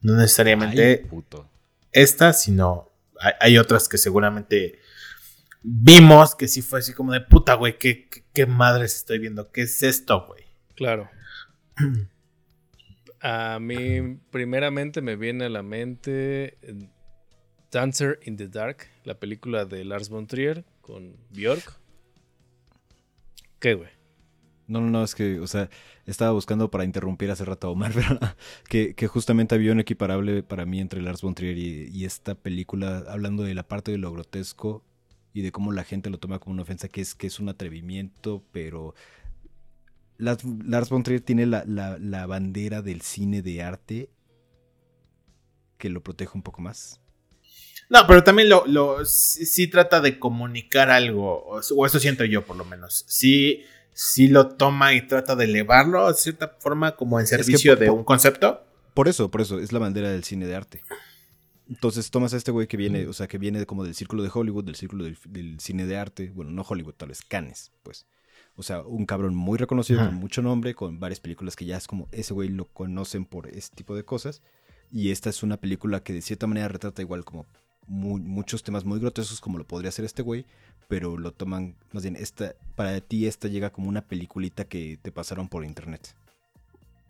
No 0.01 0.13
necesariamente 0.15 1.01
Ay, 1.01 1.09
puto. 1.09 1.49
esta, 1.91 2.33
sino 2.33 2.91
hay, 3.19 3.33
hay 3.39 3.57
otras 3.57 3.89
que 3.89 3.97
seguramente 3.97 4.79
vimos 5.69 6.33
que 6.33 6.47
sí 6.47 6.61
fue 6.61 6.79
así 6.79 6.93
como 6.93 7.11
de 7.11 7.19
puta, 7.19 7.55
güey, 7.55 7.77
¿qué, 7.77 8.07
qué, 8.07 8.23
qué 8.33 8.45
madres 8.45 8.95
estoy 8.95 9.19
viendo? 9.19 9.51
¿Qué 9.51 9.63
es 9.63 9.83
esto, 9.83 10.25
güey? 10.25 10.45
Claro. 10.75 11.09
A 13.19 13.59
mí, 13.59 14.19
primeramente, 14.29 15.01
me 15.01 15.15
viene 15.15 15.45
a 15.45 15.49
la 15.49 15.63
mente 15.63 16.59
eh, 16.61 16.87
Dancer 17.71 18.19
in 18.23 18.37
the 18.37 18.47
Dark, 18.47 18.85
la 19.05 19.19
película 19.19 19.65
de 19.65 19.83
Lars 19.83 20.09
von 20.09 20.27
Trier 20.27 20.63
con 20.81 21.17
Björk. 21.31 21.79
¿Qué, 23.59 23.73
güey? 23.73 23.89
No, 24.67 24.81
no, 24.81 24.91
no, 24.91 25.03
es 25.03 25.15
que, 25.15 25.39
o 25.39 25.47
sea, 25.47 25.67
estaba 26.05 26.31
buscando 26.31 26.69
para 26.69 26.85
interrumpir 26.85 27.31
hace 27.31 27.43
rato 27.43 27.67
a 27.67 27.71
Omar, 27.71 27.91
pero 27.95 28.19
que, 28.69 28.93
que 28.93 29.07
justamente 29.07 29.55
había 29.55 29.71
un 29.71 29.79
equiparable 29.79 30.43
para 30.43 30.67
mí 30.67 30.79
entre 30.79 31.01
Lars 31.01 31.23
von 31.23 31.33
Trier 31.33 31.57
y, 31.57 31.89
y 31.91 32.05
esta 32.05 32.35
película, 32.35 33.03
hablando 33.09 33.41
de 33.43 33.55
la 33.55 33.67
parte 33.67 33.91
de 33.91 33.97
lo 33.97 34.11
grotesco 34.11 34.85
y 35.33 35.41
de 35.41 35.51
cómo 35.51 35.71
la 35.71 35.83
gente 35.83 36.09
lo 36.09 36.17
toma 36.19 36.39
como 36.39 36.53
una 36.53 36.63
ofensa, 36.63 36.87
que 36.89 37.01
es 37.01 37.13
que 37.15 37.27
es 37.27 37.39
un 37.39 37.49
atrevimiento, 37.49 38.43
pero 38.51 38.95
Lars, 40.17 40.43
Lars 40.65 40.89
von 40.89 41.03
Trier 41.03 41.21
tiene 41.21 41.45
la, 41.45 41.63
la- 41.67 41.97
la 41.99 42.25
bandera 42.25 42.81
del 42.81 43.01
cine 43.01 43.41
de 43.41 43.61
arte 43.61 44.09
que 45.77 45.89
lo 45.89 46.01
protege 46.01 46.31
un 46.33 46.41
poco 46.41 46.61
más. 46.61 46.99
No, 47.89 47.99
pero 48.07 48.23
también 48.23 48.49
lo, 48.49 48.65
lo 48.65 49.05
sí, 49.05 49.45
sí 49.45 49.67
trata 49.67 50.01
de 50.01 50.19
comunicar 50.19 50.89
algo, 50.89 51.45
o, 51.45 51.85
eso 51.85 51.99
siento 51.99 52.25
yo 52.25 52.43
por 52.45 52.55
lo 52.57 52.65
menos. 52.65 53.05
Sí, 53.07 53.63
sí 53.93 54.27
lo 54.27 54.49
toma 54.49 54.93
y 54.93 55.05
trata 55.07 55.35
de 55.35 55.45
elevarlo 55.45 56.07
de 56.07 56.13
cierta 56.15 56.55
forma 56.59 56.95
como 56.95 57.19
en 57.19 57.25
que 57.25 57.29
servicio 57.29 57.75
de 57.75 57.89
un 57.89 58.03
concepto. 58.03 58.63
Por 58.93 59.07
eso, 59.07 59.29
por 59.29 59.41
eso, 59.41 59.59
es 59.59 59.71
la 59.71 59.79
bandera 59.79 60.09
del 60.09 60.23
cine 60.23 60.47
de 60.47 60.55
arte. 60.55 60.81
Entonces 61.69 62.09
tomas 62.11 62.33
a 62.33 62.37
este 62.37 62.51
güey 62.51 62.67
que 62.67 62.77
viene, 62.77 63.07
o 63.07 63.13
sea, 63.13 63.27
que 63.27 63.37
viene 63.37 63.65
como 63.65 63.83
del 63.83 63.93
círculo 63.95 64.23
de 64.23 64.31
Hollywood, 64.33 64.63
del 64.63 64.75
círculo 64.75 65.03
del, 65.03 65.17
del 65.27 65.59
cine 65.59 65.85
de 65.85 65.97
arte, 65.97 66.29
bueno, 66.33 66.51
no 66.51 66.61
Hollywood, 66.67 66.93
tal 66.95 67.09
vez 67.09 67.21
Cannes, 67.21 67.71
pues. 67.83 68.05
O 68.55 68.63
sea, 68.63 68.81
un 68.81 69.05
cabrón 69.05 69.35
muy 69.35 69.57
reconocido, 69.57 69.99
Ajá. 69.99 70.09
con 70.09 70.17
mucho 70.17 70.41
nombre, 70.41 70.73
con 70.73 70.99
varias 70.99 71.19
películas 71.19 71.55
que 71.55 71.65
ya 71.65 71.77
es 71.77 71.85
como 71.87 72.07
ese 72.11 72.33
güey 72.33 72.49
lo 72.49 72.65
conocen 72.65 73.25
por 73.25 73.47
ese 73.47 73.69
tipo 73.75 73.95
de 73.95 74.03
cosas. 74.05 74.41
Y 74.91 75.11
esta 75.11 75.29
es 75.29 75.43
una 75.43 75.57
película 75.57 76.01
que 76.01 76.13
de 76.13 76.21
cierta 76.21 76.47
manera 76.47 76.67
retrata 76.69 77.01
igual 77.01 77.25
como 77.25 77.45
mu- 77.87 78.17
muchos 78.19 78.63
temas 78.63 78.85
muy 78.85 78.99
grotescos 78.99 79.41
como 79.41 79.57
lo 79.57 79.67
podría 79.67 79.89
hacer 79.89 80.05
este 80.05 80.21
güey, 80.23 80.45
pero 80.87 81.17
lo 81.17 81.33
toman, 81.33 81.75
más 81.91 82.03
bien, 82.03 82.15
esta, 82.15 82.55
para 82.75 82.99
ti 83.01 83.27
esta 83.27 83.47
llega 83.49 83.69
como 83.71 83.89
una 83.89 84.01
peliculita 84.01 84.63
que 84.65 84.97
te 85.01 85.11
pasaron 85.11 85.49
por 85.49 85.65
internet. 85.65 86.15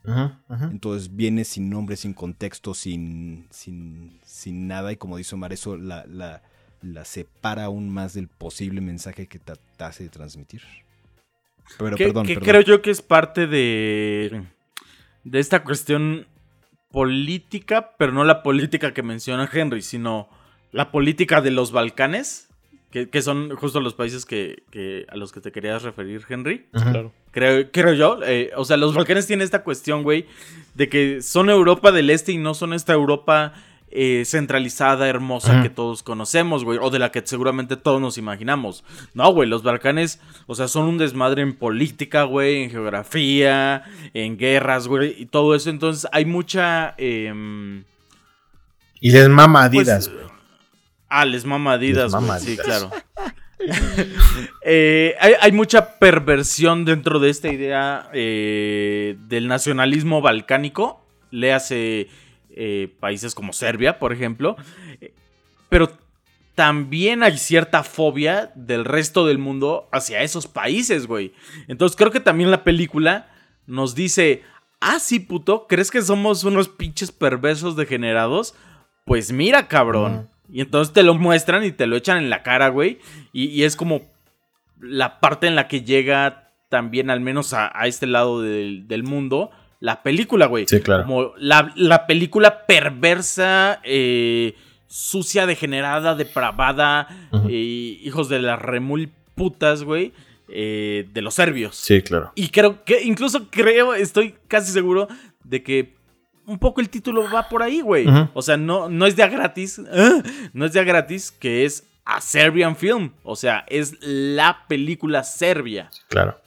Ajá, 0.07 0.39
ajá. 0.47 0.69
Entonces 0.71 1.15
viene 1.15 1.43
sin 1.43 1.69
nombre, 1.69 1.97
sin 1.97 2.13
contexto, 2.13 2.73
sin, 2.73 3.45
sin, 3.51 4.19
sin 4.25 4.67
nada. 4.67 4.91
Y 4.91 4.95
como 4.95 5.17
dice 5.17 5.35
Omar, 5.35 5.51
eso 5.51 5.75
la, 5.77 6.05
la, 6.07 6.41
la 6.81 7.05
separa 7.05 7.65
aún 7.65 7.89
más 7.89 8.13
del 8.13 8.29
posible 8.29 8.81
mensaje 8.81 9.27
que 9.27 9.37
tratase 9.37 10.03
de 10.03 10.09
transmitir. 10.09 10.61
Pero 11.77 11.97
que 11.97 12.05
perdón, 12.05 12.25
que 12.25 12.35
perdón. 12.35 12.49
creo 12.49 12.61
yo 12.61 12.81
que 12.81 12.91
es 12.91 13.01
parte 13.01 13.47
de, 13.47 14.45
de 15.25 15.39
esta 15.39 15.63
cuestión 15.63 16.25
política, 16.89 17.91
pero 17.97 18.13
no 18.13 18.23
la 18.23 18.41
política 18.41 18.93
que 18.93 19.03
menciona 19.03 19.49
Henry, 19.51 19.81
sino 19.81 20.29
la 20.71 20.89
política 20.91 21.41
de 21.41 21.51
los 21.51 21.73
Balcanes, 21.73 22.46
que, 22.91 23.21
son 23.21 23.55
justo 23.55 23.79
los 23.81 23.93
países 23.93 24.25
que, 24.25 25.05
a 25.09 25.15
los 25.17 25.31
que 25.31 25.41
te 25.41 25.51
querías 25.51 25.83
referir, 25.83 26.23
Henry. 26.27 26.65
Claro. 26.71 27.11
Creo, 27.31 27.69
creo 27.71 27.93
yo. 27.93 28.19
Eh, 28.23 28.51
o 28.55 28.65
sea, 28.65 28.77
los 28.77 28.95
Balcanes 28.95 29.27
tienen 29.27 29.43
esta 29.43 29.63
cuestión, 29.63 30.03
güey, 30.03 30.25
de 30.75 30.89
que 30.89 31.21
son 31.21 31.49
Europa 31.49 31.91
del 31.91 32.09
Este 32.09 32.31
y 32.31 32.37
no 32.37 32.53
son 32.53 32.73
esta 32.73 32.93
Europa 32.93 33.53
eh, 33.89 34.23
centralizada, 34.25 35.07
hermosa 35.07 35.61
que 35.61 35.69
todos 35.69 36.03
conocemos, 36.03 36.63
güey, 36.63 36.79
o 36.81 36.89
de 36.89 36.99
la 36.99 37.11
que 37.11 37.21
seguramente 37.25 37.77
todos 37.77 38.01
nos 38.01 38.17
imaginamos. 38.17 38.83
No, 39.13 39.31
güey, 39.31 39.47
los 39.47 39.63
Balcanes, 39.63 40.19
o 40.45 40.55
sea, 40.55 40.67
son 40.67 40.87
un 40.87 40.97
desmadre 40.97 41.41
en 41.41 41.55
política, 41.55 42.23
güey, 42.23 42.63
en 42.63 42.69
geografía, 42.69 43.83
en 44.13 44.37
guerras, 44.37 44.87
güey, 44.87 45.15
y 45.21 45.25
todo 45.25 45.55
eso. 45.55 45.69
Entonces 45.69 46.09
hay 46.11 46.25
mucha... 46.25 46.95
Em, 46.97 47.83
y 48.99 49.11
les 49.11 49.29
mama 49.29 49.69
pues, 49.71 49.87
Adidas, 49.87 50.09
güey. 50.09 50.36
Ah, 51.09 51.25
les 51.25 51.45
mama 51.45 51.73
Adidas, 51.73 52.13
güey, 52.13 52.39
sí, 52.39 52.57
claro. 52.57 52.91
Eh, 54.61 55.15
hay, 55.19 55.51
mucha 55.51 55.97
perversión 55.97 56.85
dentro 56.85 57.19
de 57.19 57.29
esta 57.29 57.51
idea 57.51 58.09
eh, 58.13 59.17
del 59.27 59.47
nacionalismo 59.47 60.21
balcánico. 60.21 61.01
Le 61.31 61.53
hace 61.53 62.07
eh, 62.51 62.93
países 62.99 63.33
como 63.33 63.51
Serbia, 63.53 63.97
por 63.97 64.13
ejemplo. 64.13 64.55
Pero 65.69 65.89
también 66.57 67.23
hay 67.23 67.37
cierta 67.37 67.83
fobia 67.83 68.51
del 68.55 68.83
resto 68.83 69.25
del 69.25 69.37
mundo 69.37 69.87
hacia 69.91 70.21
esos 70.21 70.47
países, 70.47 71.07
güey. 71.07 71.33
Entonces 71.67 71.95
creo 71.95 72.11
que 72.11 72.19
también 72.19 72.51
la 72.51 72.63
película 72.63 73.29
nos 73.67 73.95
dice, 73.95 74.43
ah, 74.79 74.99
sí, 74.99 75.19
puto, 75.19 75.67
¿crees 75.67 75.91
que 75.91 76.01
somos 76.01 76.43
unos 76.43 76.67
pinches 76.67 77.11
perversos 77.11 77.75
degenerados? 77.75 78.55
Pues 79.05 79.31
mira, 79.31 79.67
cabrón. 79.67 80.29
Y 80.51 80.61
entonces 80.61 80.93
te 80.93 81.03
lo 81.03 81.13
muestran 81.15 81.63
y 81.63 81.71
te 81.71 81.87
lo 81.87 81.95
echan 81.95 82.17
en 82.17 82.29
la 82.29 82.43
cara, 82.43 82.69
güey. 82.69 82.99
Y, 83.33 83.63
es 83.63 83.75
como 83.75 84.01
la 84.79 85.19
parte 85.19 85.47
en 85.47 85.55
la 85.55 85.67
que 85.67 85.81
llega 85.81 86.51
también, 86.69 87.09
al 87.09 87.19
menos 87.19 87.53
a, 87.53 87.71
este 87.85 88.07
lado 88.07 88.41
del 88.41 89.03
mundo, 89.03 89.51
la 89.79 90.03
película, 90.03 90.45
güey. 90.47 90.65
Sí, 90.67 90.79
claro. 90.79 91.03
Como 91.03 91.33
la, 91.37 92.07
película 92.07 92.65
perversa, 92.65 93.79
eh, 93.83 94.55
sucia, 94.87 95.45
degenerada, 95.45 96.15
depravada, 96.15 97.07
eh, 97.49 97.99
hijos 98.01 98.29
de 98.29 98.39
las 98.39 98.59
remul 98.59 99.11
putas, 99.35 99.83
güey. 99.83 100.13
Eh, 100.49 101.09
de 101.11 101.21
los 101.21 101.33
serbios. 101.33 101.75
Sí, 101.75 102.01
claro. 102.01 102.31
Y 102.33 102.47
creo 102.49 102.85
que, 102.85 103.03
incluso 103.03 103.49
creo, 103.49 103.93
estoy 103.93 104.33
casi 104.47 104.71
seguro 104.71 105.09
de 105.43 105.61
que 105.61 105.96
un 106.47 106.57
poco 106.57 106.81
el 106.81 106.89
título 106.89 107.29
va 107.29 107.49
por 107.49 107.61
ahí, 107.61 107.81
güey. 107.81 108.07
O 108.33 108.41
sea, 108.41 108.57
no, 108.57 108.89
no 108.89 109.05
es 109.05 109.15
de 109.15 109.23
a 109.23 109.27
gratis. 109.27 109.79
no 110.53 110.65
es 110.65 110.73
de 110.73 110.79
a 110.79 110.83
gratis, 110.83 111.31
que 111.31 111.65
es 111.65 111.83
a 112.05 112.21
Serbian 112.21 112.75
Film. 112.75 113.11
O 113.23 113.35
sea, 113.35 113.65
es 113.67 113.97
la 114.01 114.65
película 114.67 115.23
serbia. 115.23 115.91
Claro. 116.07 116.39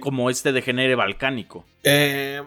Como 0.00 0.28
este 0.28 0.52
degenere 0.52 0.96
balcánico. 0.96 1.64
Eh, 1.84 2.42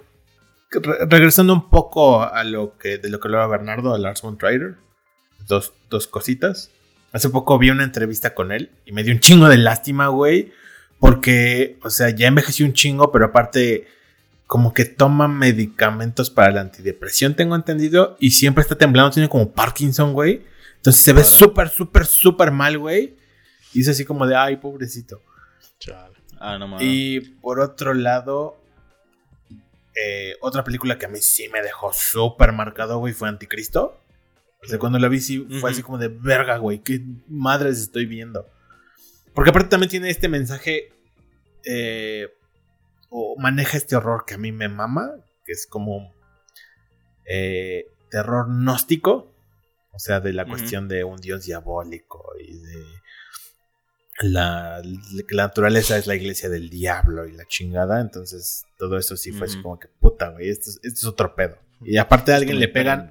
regresando 1.10 1.54
un 1.54 1.70
poco 1.70 2.22
a 2.22 2.44
lo 2.44 2.78
que 2.78 2.98
de 2.98 3.10
lo 3.10 3.20
que 3.20 3.30
hablaba 3.30 3.48
Bernardo, 3.48 3.94
a 3.94 3.98
Lars 3.98 4.22
von 4.22 4.38
Trier, 4.38 4.76
dos, 5.48 5.74
dos 5.90 6.08
cositas. 6.08 6.72
Hace 7.14 7.30
poco 7.30 7.58
vi 7.58 7.70
una 7.70 7.86
entrevista 7.86 8.36
con 8.36 8.52
él 8.52 8.72
y 8.86 8.92
me 8.92 9.04
dio 9.04 9.14
un 9.14 9.22
chingo 9.22 9.48
de 9.48 9.58
lástima, 9.58 10.10
güey. 10.10 10.52
Porque, 11.00 11.78
o 11.84 11.90
sea, 11.90 12.10
ya 12.10 12.28
envejeció 12.28 12.66
un 12.66 12.74
chingo, 12.74 13.12
pero 13.12 13.26
aparte, 13.26 13.88
como 14.48 14.74
que 14.74 14.86
toma 14.86 15.28
medicamentos 15.28 16.30
para 16.30 16.52
la 16.52 16.62
antidepresión, 16.62 17.36
tengo 17.36 17.56
entendido. 17.56 18.16
Y 18.20 18.32
siempre 18.32 18.62
está 18.62 18.76
temblando, 18.76 19.12
tiene 19.12 19.30
como 19.30 19.52
Parkinson, 19.52 20.14
güey. 20.14 20.44
Entonces 20.78 21.04
se 21.04 21.14
ve 21.14 21.24
súper, 21.24 21.70
súper, 21.70 22.06
súper 22.06 22.52
mal, 22.52 22.78
güey. 22.78 23.18
Y 23.74 23.82
es 23.82 23.88
así 23.88 24.06
como 24.06 24.28
de, 24.28 24.36
ay, 24.36 24.58
pobrecito. 24.58 25.22
Ah, 26.40 26.58
no, 26.58 26.78
y 26.80 27.22
por 27.42 27.60
otro 27.60 27.94
lado, 27.94 28.62
eh, 29.96 30.36
otra 30.42 30.64
película 30.64 30.98
que 30.98 31.06
a 31.06 31.10
mí 31.10 31.20
sí 31.22 31.50
me 31.50 31.62
dejó 31.62 31.92
súper 31.94 32.52
marcado, 32.52 33.00
güey, 33.00 33.14
fue 33.14 33.30
Anticristo. 33.30 34.00
O 34.64 34.68
sea, 34.68 34.80
cuando 34.80 35.00
la 35.00 35.08
vi, 35.08 35.20
sí 35.22 35.48
fue 35.60 35.72
así 35.72 35.82
como 35.82 35.98
de 35.98 36.08
verga, 36.08 36.58
güey, 36.58 36.80
qué 36.80 37.02
madres 37.28 37.80
estoy 37.80 38.06
viendo. 38.06 38.50
Porque 39.34 39.50
aparte 39.50 39.70
también 39.70 39.90
tiene 39.90 40.10
este 40.10 40.28
mensaje, 40.28 40.94
eh, 41.66 42.30
o 43.10 43.36
maneja 43.40 43.78
este 43.78 43.96
horror 43.96 44.26
que 44.26 44.36
a 44.36 44.38
mí 44.38 44.52
me 44.52 44.70
mama, 44.70 45.12
que 45.44 45.52
es 45.52 45.68
como 45.68 46.14
eh, 47.26 47.86
terror 48.10 48.48
gnóstico, 48.48 49.34
o 49.92 50.00
sea, 50.00 50.20
de 50.20 50.34
la 50.34 50.46
cuestión 50.46 50.88
de 50.88 51.04
un 51.04 51.22
dios 51.22 51.46
diabólico 51.46 52.34
y 52.40 52.58
de 52.58 52.84
la, 54.22 54.82
la, 54.82 55.44
naturaleza 55.44 55.98
es 55.98 56.08
la 56.08 56.16
iglesia 56.16 56.50
del 56.50 56.70
diablo 56.70 57.26
y 57.26 57.32
la 57.34 57.46
chingada. 57.46 58.02
Entonces, 58.02 58.66
todo 58.78 58.98
eso 58.98 59.16
sí 59.16 59.32
fue 59.32 59.48
así 59.48 59.62
como 59.62 59.80
que 59.80 59.88
puta, 59.88 60.30
güey. 60.30 60.50
Esto, 60.50 60.72
es 60.84 61.06
otro 61.06 61.36
pedo. 61.36 61.58
Y 61.82 61.98
aparte, 61.98 62.34
a 62.34 62.38
alguien 62.38 62.60
le 62.60 62.68
pegan. 62.68 63.10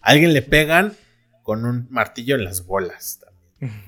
A 0.00 0.10
alguien 0.10 0.32
le 0.32 0.42
pegan 0.42 0.94
con 1.42 1.64
un 1.64 1.86
martillo 1.90 2.36
en 2.36 2.44
las 2.44 2.66
bolas 2.66 3.20
también. 3.20 3.82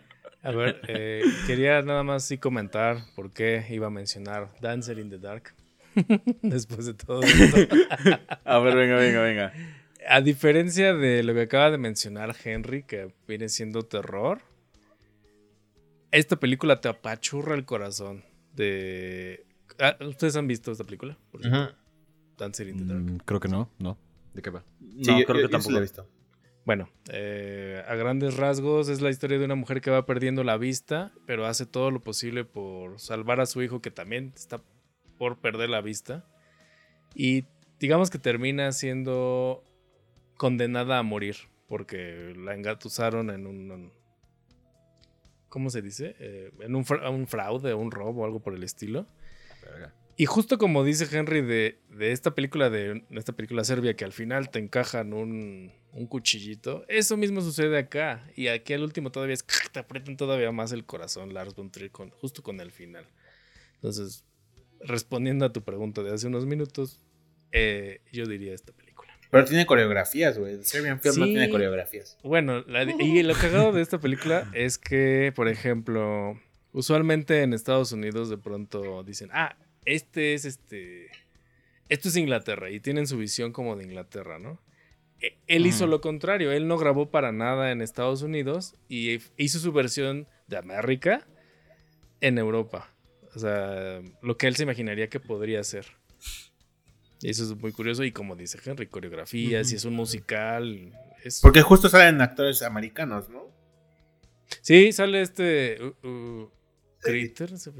a 0.44 0.50
ver, 0.52 0.80
eh, 0.88 1.22
quería 1.46 1.82
nada 1.82 2.02
más 2.02 2.24
sí 2.24 2.38
comentar 2.38 2.98
por 3.16 3.32
qué 3.32 3.64
iba 3.70 3.88
a 3.88 3.90
mencionar 3.90 4.48
Dancer 4.60 4.98
in 4.98 5.10
the 5.10 5.18
Dark. 5.18 5.54
Después 6.42 6.86
de 6.86 6.94
todo 6.94 7.22
esto. 7.22 7.56
a 8.44 8.58
ver, 8.58 8.76
venga, 8.76 8.96
venga, 8.96 9.22
venga. 9.22 9.52
A 10.08 10.20
diferencia 10.20 10.94
de 10.94 11.22
lo 11.22 11.34
que 11.34 11.42
acaba 11.42 11.70
de 11.70 11.78
mencionar 11.78 12.36
Henry, 12.44 12.82
que 12.82 13.12
viene 13.26 13.48
siendo 13.48 13.82
terror 13.82 14.42
esta 16.14 16.36
película 16.36 16.80
te 16.80 16.88
apachurra 16.88 17.54
el 17.54 17.64
corazón. 17.64 18.24
De. 18.54 19.44
Ah, 19.80 19.96
¿Ustedes 20.00 20.36
han 20.36 20.46
visto 20.46 20.70
esta 20.70 20.84
película? 20.84 21.18
Por 21.30 21.40
Dancer 22.38 22.68
in 22.68 22.78
the 22.78 22.84
Dark. 22.84 23.02
Mm, 23.02 23.16
creo 23.24 23.40
que 23.40 23.48
no, 23.48 23.70
no. 23.78 23.98
¿De 24.32 24.40
qué 24.40 24.50
va? 24.50 24.64
No, 24.80 25.16
creo 25.24 25.42
que 25.42 25.48
tampoco 25.48 25.72
la 25.72 25.78
he 25.78 25.82
visto. 25.82 26.08
Bueno, 26.64 26.88
eh, 27.12 27.84
a 27.86 27.94
grandes 27.94 28.36
rasgos 28.36 28.88
es 28.88 29.02
la 29.02 29.10
historia 29.10 29.38
de 29.38 29.44
una 29.44 29.54
mujer 29.54 29.82
que 29.82 29.90
va 29.90 30.06
perdiendo 30.06 30.44
la 30.44 30.56
vista, 30.56 31.12
pero 31.26 31.44
hace 31.44 31.66
todo 31.66 31.90
lo 31.90 32.00
posible 32.00 32.44
por 32.44 32.98
salvar 32.98 33.40
a 33.40 33.46
su 33.46 33.62
hijo 33.62 33.82
que 33.82 33.90
también 33.90 34.32
está 34.34 34.62
por 35.18 35.38
perder 35.40 35.68
la 35.68 35.82
vista. 35.82 36.24
Y 37.14 37.44
digamos 37.78 38.08
que 38.08 38.18
termina 38.18 38.72
siendo 38.72 39.62
condenada 40.38 40.98
a 40.98 41.02
morir 41.02 41.36
porque 41.68 42.34
la 42.36 42.54
engatusaron 42.54 43.30
en 43.30 43.46
un, 43.46 43.92
¿cómo 45.50 45.68
se 45.68 45.82
dice? 45.82 46.16
Eh, 46.18 46.50
en 46.60 46.74
un, 46.76 46.84
un, 47.10 47.26
fraude, 47.26 47.74
un 47.74 47.90
robo, 47.90 48.24
algo 48.24 48.40
por 48.40 48.54
el 48.54 48.62
estilo. 48.62 49.06
Y 50.16 50.26
justo 50.26 50.58
como 50.58 50.84
dice 50.84 51.06
Henry 51.10 51.42
de, 51.42 51.78
esta 51.98 52.34
película, 52.34 52.70
de 52.70 53.04
esta 53.10 53.32
película 53.32 53.64
serbia, 53.64 53.94
que 53.94 54.04
al 54.04 54.12
final 54.12 54.50
te 54.50 54.58
encajan 54.58 55.12
un, 55.12 55.72
un 55.94 56.06
cuchillito, 56.06 56.84
eso 56.88 57.16
mismo 57.16 57.40
sucede 57.40 57.78
acá. 57.78 58.28
Y 58.36 58.48
aquí 58.48 58.72
al 58.74 58.82
último 58.82 59.10
todavía 59.10 59.34
es, 59.34 59.44
te 59.72 59.78
aprietan 59.78 60.16
todavía 60.16 60.50
más 60.52 60.72
el 60.72 60.84
corazón, 60.84 61.32
Lars 61.32 61.54
von 61.54 61.70
Trier, 61.70 61.90
justo 62.12 62.42
con 62.42 62.60
el 62.60 62.70
final. 62.70 63.06
Entonces, 63.76 64.24
respondiendo 64.80 65.44
a 65.44 65.52
tu 65.52 65.62
pregunta 65.62 66.02
de 66.02 66.12
hace 66.12 66.26
unos 66.26 66.46
minutos, 66.46 67.00
eh, 67.52 68.00
yo 68.12 68.26
diría 68.26 68.54
esta 68.54 68.72
película. 68.72 69.12
Pero 69.30 69.44
tiene 69.46 69.66
coreografías, 69.66 70.38
güey. 70.38 70.62
Serbian 70.62 71.00
Film 71.00 71.18
no 71.18 71.26
tiene 71.26 71.50
coreografías. 71.50 72.18
Bueno, 72.22 72.64
y 72.98 73.22
lo 73.22 73.34
cagado 73.34 73.72
de 73.72 73.82
esta 73.82 73.98
película 73.98 74.48
es 74.52 74.78
que, 74.78 75.32
por 75.34 75.48
ejemplo, 75.48 76.40
usualmente 76.72 77.42
en 77.42 77.52
Estados 77.52 77.92
Unidos 77.92 78.28
de 78.28 78.38
pronto 78.38 79.02
dicen, 79.02 79.30
ah, 79.32 79.56
este 79.84 80.34
es 80.34 80.44
este. 80.44 81.08
Esto 81.88 82.08
es 82.08 82.16
Inglaterra 82.16 82.70
y 82.70 82.80
tienen 82.80 83.06
su 83.06 83.18
visión 83.18 83.52
como 83.52 83.76
de 83.76 83.84
Inglaterra, 83.84 84.38
¿no? 84.38 84.58
E, 85.20 85.38
él 85.46 85.66
hizo 85.66 85.86
lo 85.86 86.00
contrario, 86.00 86.50
él 86.52 86.66
no 86.66 86.78
grabó 86.78 87.10
para 87.10 87.30
nada 87.30 87.70
en 87.72 87.82
Estados 87.82 88.22
Unidos 88.22 88.74
y 88.88 89.20
hizo 89.36 89.58
su 89.58 89.72
versión 89.72 90.26
de 90.46 90.56
América 90.56 91.26
en 92.20 92.38
Europa. 92.38 92.90
O 93.34 93.38
sea, 93.38 94.00
lo 94.22 94.36
que 94.36 94.46
él 94.46 94.56
se 94.56 94.62
imaginaría 94.62 95.08
que 95.08 95.20
podría 95.20 95.62
ser. 95.64 95.86
Eso 97.22 97.44
es 97.44 97.56
muy 97.56 97.72
curioso 97.72 98.04
y 98.04 98.12
como 98.12 98.36
dice 98.36 98.58
Henry, 98.64 98.86
coreografías 98.86 99.72
y 99.72 99.76
es 99.76 99.84
un 99.84 99.94
musical. 99.94 100.92
Porque 101.42 101.62
justo 101.62 101.88
salen 101.88 102.20
actores 102.20 102.62
americanos, 102.62 103.28
¿no? 103.28 103.50
Sí, 104.60 104.92
sale 104.92 105.22
este... 105.22 105.78
Uh, 105.82 106.08
uh, 106.08 106.50
Critter, 107.04 107.58
¿se 107.58 107.70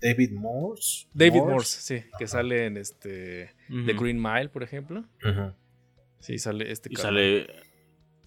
David 0.00 0.32
Morse. 0.32 1.06
David 1.12 1.40
Morse, 1.40 1.80
sí, 1.80 2.08
que 2.18 2.26
sale 2.26 2.66
en 2.66 2.76
este... 2.76 3.54
The 3.68 3.94
Green 3.94 4.20
Mile, 4.20 4.48
por 4.48 4.62
ejemplo. 4.62 5.04
Sí, 6.20 6.38
sale 6.38 6.70
este... 6.70 6.90
Y 6.92 6.96
sale... 6.96 7.46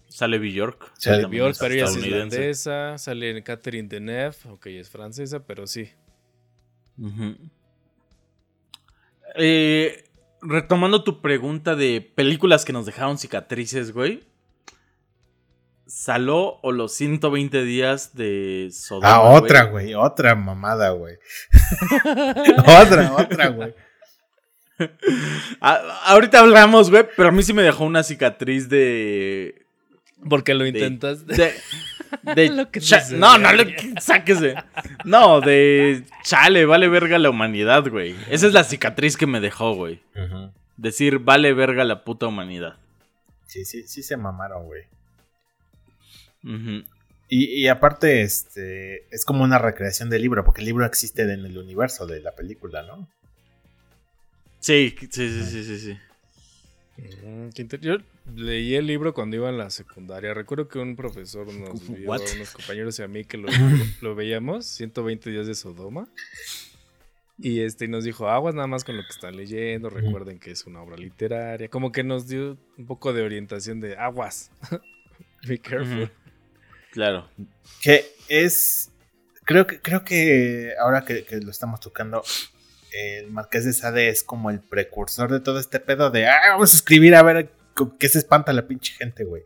Sale 0.08 0.38
Bjork. 0.38 0.92
Sale 0.98 1.26
Bjork, 1.26 1.56
pero 1.60 1.74
ella 1.74 1.84
es 1.84 1.96
islandesa. 1.96 2.96
Sale 2.96 3.42
Catherine 3.42 3.88
Deneuve, 3.88 4.36
ok, 4.48 4.66
es 4.66 4.88
francesa, 4.88 5.46
pero 5.46 5.66
sí. 5.66 5.90
eh, 9.34 10.04
retomando 10.40 11.04
tu 11.04 11.20
pregunta 11.20 11.76
de 11.76 12.00
películas 12.00 12.64
que 12.64 12.72
nos 12.72 12.86
dejaron 12.86 13.18
cicatrices, 13.18 13.92
güey. 13.92 14.22
Saló 15.88 16.60
o 16.62 16.70
los 16.70 16.92
120 16.92 17.64
días 17.64 18.14
de 18.14 18.68
Sodoma. 18.70 19.08
Ah, 19.08 19.20
otra, 19.22 19.64
güey. 19.64 19.94
Otra 19.94 20.34
mamada, 20.34 20.90
güey. 20.90 21.16
otra, 22.80 23.14
otra, 23.16 23.48
güey. 23.48 23.74
ahorita 26.04 26.40
hablamos, 26.40 26.90
güey, 26.90 27.06
pero 27.16 27.30
a 27.30 27.32
mí 27.32 27.42
sí 27.42 27.54
me 27.54 27.62
dejó 27.62 27.84
una 27.84 28.02
cicatriz 28.02 28.68
de. 28.68 29.64
Porque 30.28 30.52
lo 30.52 30.66
intentas. 30.66 31.26
De. 31.26 31.54
no, 33.16 33.38
no 33.38 33.52
le 33.54 33.94
sáquese. 33.98 34.56
No, 35.06 35.40
de 35.40 36.04
chale, 36.22 36.66
vale 36.66 36.88
verga 36.88 37.18
la 37.18 37.30
humanidad, 37.30 37.88
güey. 37.88 38.14
Esa 38.28 38.46
es 38.46 38.52
la 38.52 38.64
cicatriz 38.64 39.16
que 39.16 39.26
me 39.26 39.40
dejó, 39.40 39.74
güey. 39.74 40.02
Decir, 40.76 41.18
vale 41.18 41.54
verga 41.54 41.82
la 41.84 42.04
puta 42.04 42.26
humanidad. 42.26 42.76
Sí, 43.46 43.64
sí, 43.64 43.88
sí 43.88 44.02
se 44.02 44.18
mamaron, 44.18 44.66
güey. 44.66 44.82
Y, 46.42 47.62
y, 47.62 47.68
aparte, 47.68 48.22
este, 48.22 49.06
es 49.14 49.24
como 49.24 49.44
una 49.44 49.58
recreación 49.58 50.08
del 50.10 50.22
libro, 50.22 50.44
porque 50.44 50.60
el 50.60 50.66
libro 50.66 50.86
existe 50.86 51.22
en 51.22 51.30
el 51.30 51.58
universo 51.58 52.06
de 52.06 52.20
la 52.20 52.34
película, 52.34 52.82
¿no? 52.82 53.08
Sí, 54.60 54.94
sí, 54.98 55.08
sí, 55.10 55.44
sí, 55.44 55.64
sí. 55.64 55.78
sí. 55.78 55.98
Mm, 57.24 57.50
yo 57.80 57.98
leí 58.34 58.74
el 58.74 58.86
libro 58.86 59.14
cuando 59.14 59.36
iba 59.36 59.48
en 59.48 59.58
la 59.58 59.70
secundaria. 59.70 60.34
Recuerdo 60.34 60.68
que 60.68 60.78
un 60.78 60.96
profesor 60.96 61.52
nos 61.52 61.88
vio, 61.88 62.10
unos 62.10 62.50
compañeros 62.52 62.98
y 62.98 63.02
a 63.02 63.08
mí 63.08 63.24
que 63.24 63.38
lo, 63.38 63.46
veíamos, 64.14 64.66
120 64.66 65.30
días 65.30 65.46
de 65.46 65.54
Sodoma. 65.54 66.08
Y 67.40 67.60
este 67.60 67.86
nos 67.86 68.02
dijo, 68.02 68.28
aguas 68.28 68.56
nada 68.56 68.66
más 68.66 68.82
con 68.82 68.96
lo 68.96 69.02
que 69.02 69.10
están 69.10 69.36
leyendo, 69.36 69.90
recuerden 69.90 70.40
que 70.40 70.50
es 70.50 70.66
una 70.66 70.82
obra 70.82 70.96
literaria. 70.96 71.68
Como 71.68 71.92
que 71.92 72.02
nos 72.02 72.26
dio 72.26 72.58
un 72.76 72.86
poco 72.86 73.12
de 73.12 73.22
orientación 73.22 73.80
de 73.80 73.96
aguas. 73.96 74.50
Be 75.46 75.58
careful. 75.58 76.10
Claro. 76.92 77.28
Que 77.82 78.12
es. 78.28 78.90
Creo 79.44 79.66
que, 79.66 79.80
creo 79.80 80.04
que 80.04 80.74
ahora 80.78 81.04
que 81.04 81.24
lo 81.42 81.50
estamos 81.50 81.80
tocando, 81.80 82.22
el 82.92 83.30
Marqués 83.30 83.64
de 83.64 83.72
Sade 83.72 84.08
es 84.08 84.22
como 84.22 84.50
el 84.50 84.60
precursor 84.60 85.30
de 85.30 85.40
todo 85.40 85.58
este 85.58 85.80
pedo 85.80 86.10
de, 86.10 86.26
ah, 86.26 86.50
vamos 86.50 86.72
a 86.74 86.76
escribir 86.76 87.14
a 87.14 87.22
ver 87.22 87.50
qué 87.98 88.08
se 88.08 88.18
espanta 88.18 88.52
la 88.52 88.66
pinche 88.66 88.94
gente, 88.94 89.24
güey. 89.24 89.42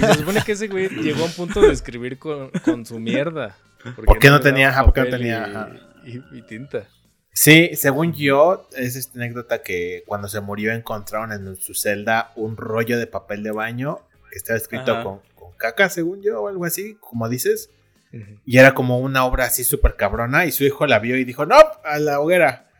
se 0.00 0.14
supone 0.14 0.42
que 0.42 0.52
ese 0.52 0.68
güey 0.68 0.88
llegó 0.88 1.22
a 1.22 1.26
un 1.26 1.32
punto 1.32 1.60
de 1.60 1.72
escribir 1.72 2.18
con, 2.18 2.50
su 2.86 2.98
mierda. 2.98 3.56
¿Por 3.94 4.18
qué 4.18 4.30
no, 4.30 4.40
tenía, 4.40 4.72
no 4.72 4.92
tenía 4.92 5.70
y, 6.04 6.42
tinta? 6.42 6.88
Sí, 7.32 7.70
según 7.74 8.14
yo, 8.14 8.68
es 8.76 8.96
esta 8.96 9.18
anécdota 9.18 9.62
que 9.62 10.02
cuando 10.06 10.26
se 10.26 10.40
murió 10.40 10.72
encontraron 10.72 11.32
en 11.32 11.54
su 11.56 11.74
celda 11.74 12.32
un 12.34 12.56
rollo 12.56 12.98
de 12.98 13.06
papel 13.06 13.44
de 13.44 13.52
baño 13.52 14.00
que 14.32 14.38
estaba 14.38 14.56
escrito 14.56 15.04
con, 15.04 15.20
con, 15.36 15.37
caca, 15.58 15.90
según 15.90 16.22
yo, 16.22 16.42
o 16.42 16.48
algo 16.48 16.64
así, 16.64 16.94
como 17.00 17.28
dices. 17.28 17.70
Y 18.46 18.56
era 18.56 18.72
como 18.72 19.00
una 19.00 19.26
obra 19.26 19.44
así 19.44 19.64
súper 19.64 19.96
cabrona. 19.96 20.46
Y 20.46 20.52
su 20.52 20.64
hijo 20.64 20.86
la 20.86 20.98
vio 20.98 21.18
y 21.18 21.24
dijo: 21.24 21.44
¡No! 21.44 21.56
A 21.84 21.98
la 21.98 22.20
hoguera. 22.20 22.70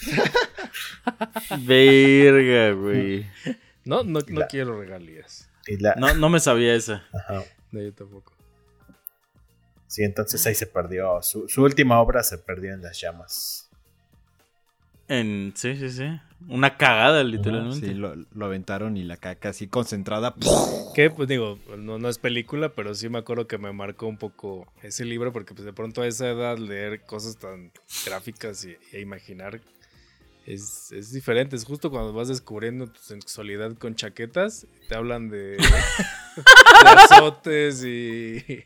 Verga, 1.60 2.72
güey. 2.72 3.26
No, 3.84 4.02
no, 4.02 4.20
no 4.26 4.46
quiero 4.48 4.80
regalías. 4.80 5.50
No, 5.96 6.14
no 6.14 6.28
me 6.30 6.40
sabía 6.40 6.74
esa. 6.74 7.06
Ajá. 7.12 7.44
No, 7.70 7.82
yo 7.82 7.92
tampoco. 7.92 8.32
Sí, 9.86 10.04
entonces 10.04 10.46
ahí 10.46 10.54
se 10.54 10.66
perdió. 10.66 11.20
Su, 11.22 11.48
su 11.48 11.62
última 11.62 12.00
obra 12.00 12.22
se 12.22 12.38
perdió 12.38 12.72
en 12.72 12.82
las 12.82 12.98
llamas. 13.00 13.70
En, 15.08 15.52
sí, 15.56 15.76
sí, 15.76 15.90
sí. 15.90 16.20
Una 16.46 16.76
cagada, 16.76 17.24
literalmente. 17.24 17.88
Sí, 17.88 17.94
lo, 17.94 18.14
aventaron 18.44 18.96
y 18.96 19.02
la 19.02 19.16
caca 19.16 19.48
así 19.48 19.66
concentrada. 19.66 20.34
Que, 20.94 21.10
pues 21.10 21.28
digo, 21.28 21.58
no, 21.76 21.98
no 21.98 22.08
es 22.08 22.18
película, 22.18 22.70
pero 22.70 22.94
sí 22.94 23.08
me 23.08 23.18
acuerdo 23.18 23.46
que 23.48 23.58
me 23.58 23.72
marcó 23.72 24.06
un 24.06 24.18
poco 24.18 24.72
ese 24.82 25.04
libro, 25.04 25.32
porque 25.32 25.54
pues 25.54 25.64
de 25.64 25.72
pronto 25.72 26.02
a 26.02 26.06
esa 26.06 26.28
edad 26.28 26.56
leer 26.58 27.02
cosas 27.02 27.38
tan 27.38 27.72
gráficas 28.06 28.64
y, 28.64 28.76
e 28.92 29.00
imaginar 29.00 29.60
es, 30.46 30.92
es, 30.92 31.12
diferente. 31.12 31.56
Es 31.56 31.64
justo 31.64 31.90
cuando 31.90 32.12
vas 32.12 32.28
descubriendo 32.28 32.86
tu 32.86 33.00
sexualidad 33.00 33.74
con 33.76 33.96
chaquetas, 33.96 34.66
te 34.88 34.94
hablan 34.94 35.28
de, 35.28 35.58
azotes 36.86 37.84
y, 37.84 38.64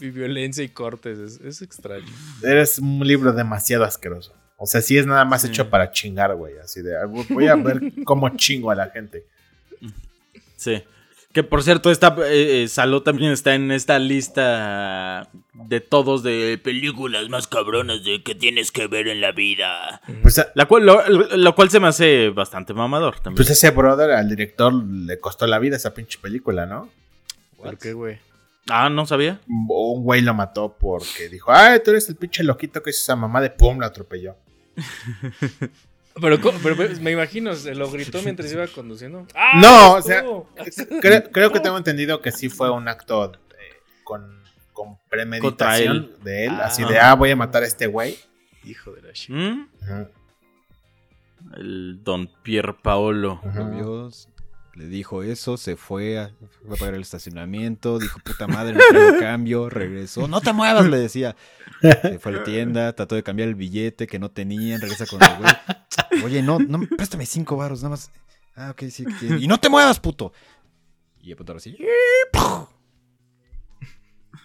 y, 0.00 0.10
violencia 0.10 0.62
y 0.62 0.68
cortes. 0.68 1.18
Es, 1.18 1.40
es 1.40 1.62
extraño. 1.62 2.06
Eres 2.42 2.78
un 2.78 3.00
libro 3.04 3.32
demasiado 3.32 3.84
asqueroso. 3.84 4.34
O 4.62 4.66
sea, 4.66 4.82
sí 4.82 4.98
es 4.98 5.06
nada 5.06 5.24
más 5.24 5.42
hecho 5.42 5.70
para 5.70 5.90
chingar, 5.90 6.34
güey. 6.36 6.58
Así 6.58 6.82
de, 6.82 6.94
voy 7.30 7.46
a 7.48 7.56
ver 7.56 7.80
cómo 8.04 8.28
chingo 8.36 8.70
a 8.70 8.74
la 8.74 8.90
gente. 8.90 9.24
Sí. 10.56 10.84
Que 11.32 11.42
por 11.42 11.62
cierto, 11.62 11.90
esta 11.90 12.14
eh, 12.26 12.64
eh 12.64 13.00
también 13.02 13.32
está 13.32 13.54
en 13.54 13.70
esta 13.70 13.98
lista 13.98 15.30
de 15.54 15.80
todos 15.80 16.22
de 16.22 16.60
películas 16.62 17.30
más 17.30 17.46
cabronas 17.46 18.04
de 18.04 18.22
que 18.22 18.34
tienes 18.34 18.70
que 18.70 18.86
ver 18.86 19.08
en 19.08 19.22
la 19.22 19.32
vida. 19.32 20.02
Pues, 20.20 20.44
la 20.54 20.66
cual, 20.66 20.84
lo, 20.84 21.54
cual 21.54 21.70
se 21.70 21.80
me 21.80 21.88
hace 21.88 22.28
bastante 22.28 22.74
mamador 22.74 23.14
también. 23.14 23.36
Pues 23.36 23.48
ese 23.48 23.70
brother 23.70 24.10
al 24.10 24.28
director 24.28 24.74
le 24.74 25.18
costó 25.18 25.46
la 25.46 25.58
vida 25.58 25.76
esa 25.76 25.94
pinche 25.94 26.18
película, 26.18 26.66
¿no? 26.66 26.90
¿Por 27.56 27.78
qué, 27.78 27.94
güey? 27.94 28.18
Ah, 28.68 28.90
no 28.90 29.06
sabía. 29.06 29.40
Un 29.48 30.04
güey 30.04 30.20
lo 30.20 30.34
mató 30.34 30.76
porque 30.78 31.30
dijo, 31.30 31.50
ay, 31.50 31.80
tú 31.82 31.92
eres 31.92 32.10
el 32.10 32.16
pinche 32.16 32.44
loquito 32.44 32.82
que 32.82 32.90
hizo 32.90 33.00
esa 33.00 33.16
mamá 33.16 33.40
de 33.40 33.48
pum, 33.48 33.78
lo 33.78 33.86
atropelló. 33.86 34.36
Pero, 36.20 36.40
pues, 36.76 37.00
me 37.00 37.12
imagino, 37.12 37.54
se 37.54 37.74
lo 37.74 37.90
gritó 37.90 38.20
mientras 38.22 38.52
iba 38.52 38.66
conduciendo. 38.66 39.26
¡Ah, 39.34 39.60
no, 39.60 39.94
o 39.94 40.02
sea, 40.02 40.24
creo, 41.32 41.52
que 41.52 41.60
tengo 41.60 41.78
entendido 41.78 42.20
que 42.20 42.32
sí 42.32 42.48
fue 42.48 42.70
un 42.70 42.88
acto 42.88 43.32
con, 44.04 44.40
premeditación 45.08 46.12
de 46.22 46.46
él, 46.46 46.52
así 46.60 46.82
de, 46.84 46.98
ah. 46.98 47.10
ah, 47.10 47.14
voy 47.14 47.30
a 47.30 47.36
matar 47.36 47.62
a 47.62 47.66
este 47.66 47.86
güey. 47.86 48.18
Hijo 48.64 48.92
de 48.92 49.02
la 49.02 49.12
shit. 49.12 49.30
¿Mm? 49.30 49.68
El 51.56 52.02
don 52.02 52.30
Pier 52.42 52.76
Paolo. 52.82 53.40
Dios 53.74 54.28
le 54.74 54.86
dijo 54.86 55.22
eso, 55.22 55.56
se 55.56 55.76
fue 55.76 56.18
a, 56.18 56.30
fue 56.66 56.76
a 56.76 56.78
pagar 56.78 56.94
el 56.94 57.02
estacionamiento, 57.02 57.98
dijo 57.98 58.20
puta 58.20 58.46
madre, 58.46 58.74
no 58.74 58.80
tengo 58.90 59.18
cambio, 59.18 59.68
regresó, 59.68 60.28
no 60.28 60.40
te 60.40 60.52
muevas, 60.52 60.86
le 60.88 60.98
decía. 60.98 61.36
Se 61.80 62.18
fue 62.18 62.32
a 62.32 62.36
la 62.36 62.44
tienda, 62.44 62.92
trató 62.94 63.14
de 63.14 63.22
cambiar 63.22 63.48
el 63.48 63.54
billete 63.54 64.06
que 64.06 64.18
no 64.18 64.30
tenían, 64.30 64.80
regresa 64.80 65.06
con 65.06 65.20
el 65.22 65.36
güey. 65.38 66.24
Oye, 66.24 66.42
no, 66.42 66.58
no, 66.58 66.80
préstame 66.96 67.26
cinco 67.26 67.56
baros, 67.56 67.82
nada 67.82 67.90
más. 67.90 68.10
Ah, 68.54 68.70
ok, 68.70 68.84
sí. 68.90 69.04
Y 69.38 69.46
no 69.46 69.58
te 69.58 69.68
muevas, 69.68 69.98
puto. 69.98 70.32
Y 71.22 71.32
apuntar 71.32 71.56
así. 71.56 71.76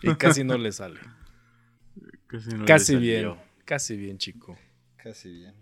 Y 0.02 0.16
casi 0.16 0.44
no 0.44 0.58
le 0.58 0.72
sale. 0.72 1.00
Casi, 2.66 2.96
bien. 2.96 3.36
Casi 3.64 3.96
bien, 3.96 4.18
chico. 4.18 4.58
Casi 4.98 5.30
bien. 5.30 5.56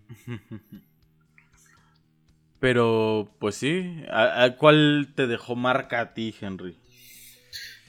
Pero, 2.64 3.30
pues 3.40 3.56
sí. 3.56 4.06
¿A, 4.10 4.56
cuál 4.58 5.12
te 5.18 5.28
dejó 5.28 5.54
marca 5.58 6.00
a 6.00 6.14
ti, 6.14 6.34
Henry? 6.40 6.78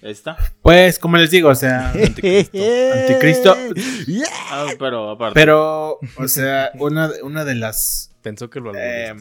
¿Esta? 0.03 0.37
Pues, 0.63 0.99
como 0.99 1.17
les 1.17 1.31
digo, 1.31 1.49
o 1.51 1.55
sea, 1.55 1.91
Anticristo. 1.95 2.59
Anticristo. 2.93 3.57
Ah, 4.51 4.67
pero 4.77 5.11
aparte. 5.11 5.35
Pero, 5.35 6.01
o 6.17 6.27
sea, 6.27 6.73
una, 6.81 7.09
una 7.23 7.45
de 7.45 7.55
las. 7.55 8.17
Pensó 8.21 8.51
que 8.51 8.59
lo 8.59 8.73
eh, 8.75 9.15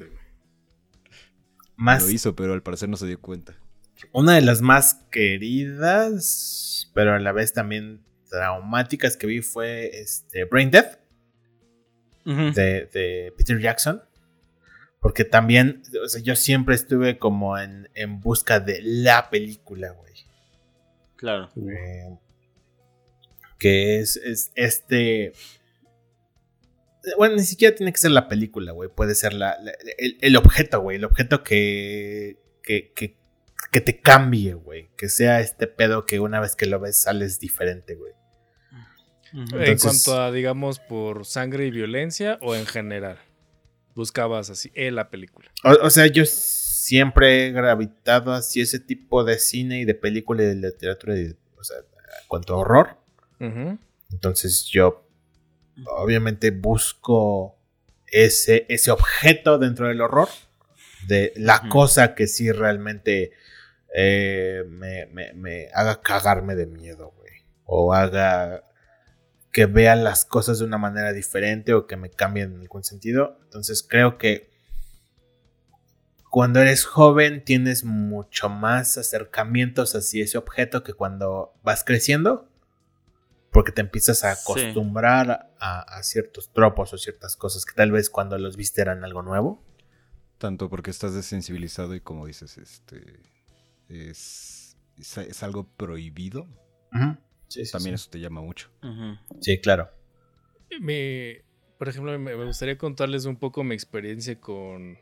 más. 1.75 2.01
Lo 2.01 2.09
hizo, 2.09 2.35
pero 2.35 2.53
al 2.53 2.63
parecer 2.63 2.89
no 2.89 2.97
se 2.97 3.05
dio 3.05 3.21
cuenta. 3.21 3.53
Una 4.11 4.33
de 4.33 4.41
las 4.41 4.61
más 4.61 4.95
queridas, 5.11 6.89
pero 6.95 7.13
a 7.13 7.19
la 7.19 7.31
vez 7.31 7.53
también 7.53 8.01
traumáticas 8.27 9.17
que 9.17 9.27
vi 9.27 9.41
fue 9.41 10.01
este, 10.01 10.45
Brain 10.45 10.71
Death. 10.71 10.97
de, 12.25 12.89
de 12.91 13.31
Peter 13.37 13.59
Jackson. 13.59 14.01
Porque 15.03 15.25
también, 15.25 15.83
o 16.01 16.07
sea, 16.07 16.21
yo 16.21 16.33
siempre 16.37 16.75
estuve 16.75 17.19
como 17.19 17.57
en, 17.57 17.89
en 17.93 18.21
busca 18.21 18.61
de 18.61 18.79
la 18.81 19.29
película, 19.29 19.91
güey. 19.91 20.13
Claro. 21.17 21.51
Eh, 21.57 22.17
que 23.59 23.99
es, 23.99 24.15
es, 24.15 24.53
este... 24.55 25.33
Bueno, 27.17 27.35
ni 27.35 27.43
siquiera 27.43 27.75
tiene 27.75 27.91
que 27.91 27.99
ser 27.99 28.11
la 28.11 28.29
película, 28.29 28.71
güey. 28.71 28.89
Puede 28.89 29.13
ser 29.13 29.33
la, 29.33 29.57
el, 29.97 30.37
objeto, 30.37 30.79
güey. 30.79 30.95
El 30.95 31.03
objeto 31.03 31.43
que, 31.43 32.37
que, 32.63 32.93
que, 32.93 33.17
que 33.71 33.81
te 33.81 33.99
cambie, 33.99 34.53
güey. 34.53 34.87
Que 34.95 35.09
sea 35.09 35.41
este 35.41 35.67
pedo 35.67 36.05
que 36.05 36.21
una 36.21 36.39
vez 36.39 36.55
que 36.55 36.65
lo 36.65 36.79
ves 36.79 36.95
sales 36.95 37.41
diferente, 37.41 37.95
güey. 37.95 38.13
en 39.33 39.77
cuanto 39.79 40.21
a, 40.21 40.31
digamos, 40.31 40.79
por 40.79 41.25
sangre 41.25 41.65
y 41.65 41.71
violencia 41.71 42.37
o 42.41 42.55
en 42.55 42.65
general 42.65 43.19
buscabas 43.95 44.49
así 44.49 44.71
en 44.73 44.95
la 44.95 45.09
película. 45.09 45.49
O, 45.63 45.89
sea, 45.89 46.07
yo 46.07 46.25
siempre 46.25 47.47
he 47.47 47.51
gravitado 47.51 48.33
hacia 48.33 48.63
ese 48.63 48.79
tipo 48.79 49.23
de 49.23 49.39
cine 49.39 49.81
y 49.81 49.85
de 49.85 49.95
película 49.95 50.43
y 50.43 50.47
de 50.47 50.55
literatura, 50.55 51.15
o 51.57 51.63
sea, 51.63 51.77
cuanto 52.27 52.53
a 52.53 52.57
horror. 52.57 52.97
Entonces 54.11 54.65
yo 54.65 55.05
obviamente 55.87 56.51
busco 56.51 57.57
ese, 58.07 58.65
ese 58.69 58.91
objeto 58.91 59.57
dentro 59.57 59.87
del 59.87 60.01
horror, 60.01 60.29
de 61.07 61.33
la 61.35 61.67
cosa 61.67 62.15
que 62.15 62.27
sí 62.27 62.51
realmente 62.51 63.31
eh, 63.93 64.63
me, 64.67 65.07
me, 65.33 65.67
haga 65.73 66.01
cagarme 66.01 66.55
de 66.55 66.67
miedo, 66.67 67.13
güey. 67.17 67.33
O 67.65 67.93
haga 67.93 68.63
que 69.53 69.67
vea 69.67 69.95
las 69.95 70.25
cosas 70.25 70.59
de 70.59 70.65
una 70.65 70.79
manera 70.79 71.13
diferente 71.13 71.75
o 71.75 71.85
que 71.85 71.95
me 71.95 72.09
cambien 72.09 72.55
en 72.55 72.61
algún 72.61 72.83
sentido. 72.83 73.39
Entonces 73.43 73.85
creo 73.87 74.17
que 74.17 74.51
cuando 76.31 76.59
eres 76.59 76.83
joven 76.85 77.45
tienes 77.45 77.83
mucho 77.83 78.49
más 78.49 78.97
acercamientos 78.97 79.93
hacia 79.93 80.23
ese 80.23 80.39
objeto 80.39 80.83
que 80.83 80.95
cuando 80.95 81.53
vas 81.63 81.83
creciendo. 81.83 82.49
Porque 83.51 83.71
te 83.71 83.81
empiezas 83.81 84.23
a 84.23 84.31
acostumbrar 84.31 85.53
a, 85.59 86.01
ciertos 86.01 86.51
tropos 86.51 86.91
o 86.91 86.97
ciertas 86.97 87.35
cosas 87.35 87.65
que 87.65 87.75
tal 87.75 87.91
vez 87.91 88.09
cuando 88.09 88.39
los 88.39 88.57
viste 88.57 88.81
eran 88.81 89.03
algo 89.03 89.21
nuevo. 89.21 89.63
Tanto 90.39 90.71
porque 90.71 90.89
estás 90.89 91.13
desensibilizado 91.13 91.93
y 91.93 92.01
como 92.01 92.25
dices, 92.25 92.57
este 92.57 93.19
es, 93.89 94.75
es, 94.97 95.43
algo 95.43 95.67
prohibido. 95.77 96.47
También 97.71 97.95
eso 97.95 98.09
te 98.09 98.19
llama 98.19 98.41
mucho. 98.41 98.69
Sí, 99.41 99.59
claro. 99.59 99.89
por 101.77 101.89
ejemplo, 101.89 102.17
me, 102.17 102.33
gustaría 102.35 102.77
contarles 102.77 103.25
un 103.25 103.37
poco 103.37 103.63
mi 103.63 103.73
experiencia 103.75 104.39
con 104.39 104.97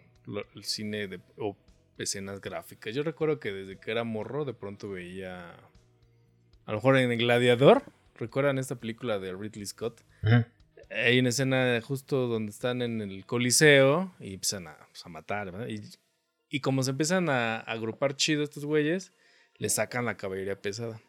el 0.55 0.63
cine 0.63 1.07
de, 1.07 1.19
o 1.37 1.55
escenas 1.97 2.41
gráficas. 2.41 2.93
Yo 2.93 3.03
recuerdo 3.03 3.39
que 3.39 3.51
desde 3.51 3.77
que 3.77 3.91
era 3.91 4.03
morro, 4.03 4.45
de 4.45 4.53
pronto 4.53 4.89
veía. 4.89 5.51
A 6.65 6.71
lo 6.71 6.77
mejor 6.77 6.97
en 6.97 7.11
El 7.11 7.17
Gladiador. 7.17 7.83
¿Recuerdan 8.15 8.59
esta 8.59 8.75
película 8.75 9.17
de 9.17 9.33
Ridley 9.33 9.65
Scott? 9.65 10.01
Hay 10.91 11.19
una 11.19 11.29
escena 11.29 11.79
justo 11.81 12.27
donde 12.27 12.51
están 12.51 12.81
en 12.83 13.01
el 13.01 13.25
Coliseo 13.25 14.13
y 14.19 14.35
empiezan 14.35 14.67
a, 14.67 14.77
pues, 14.91 15.03
matar, 15.07 15.67
Y, 15.69 15.81
y, 16.49 16.59
como 16.59 16.83
se 16.83 16.91
empiezan 16.91 17.29
a, 17.29 17.61
agrupar 17.61 18.15
chido 18.15 18.43
estos 18.43 18.65
güeyes, 18.65 19.11
le 19.55 19.69
sacan 19.69 20.05
la 20.05 20.17
caballería 20.17 20.61
pesada. 20.61 21.01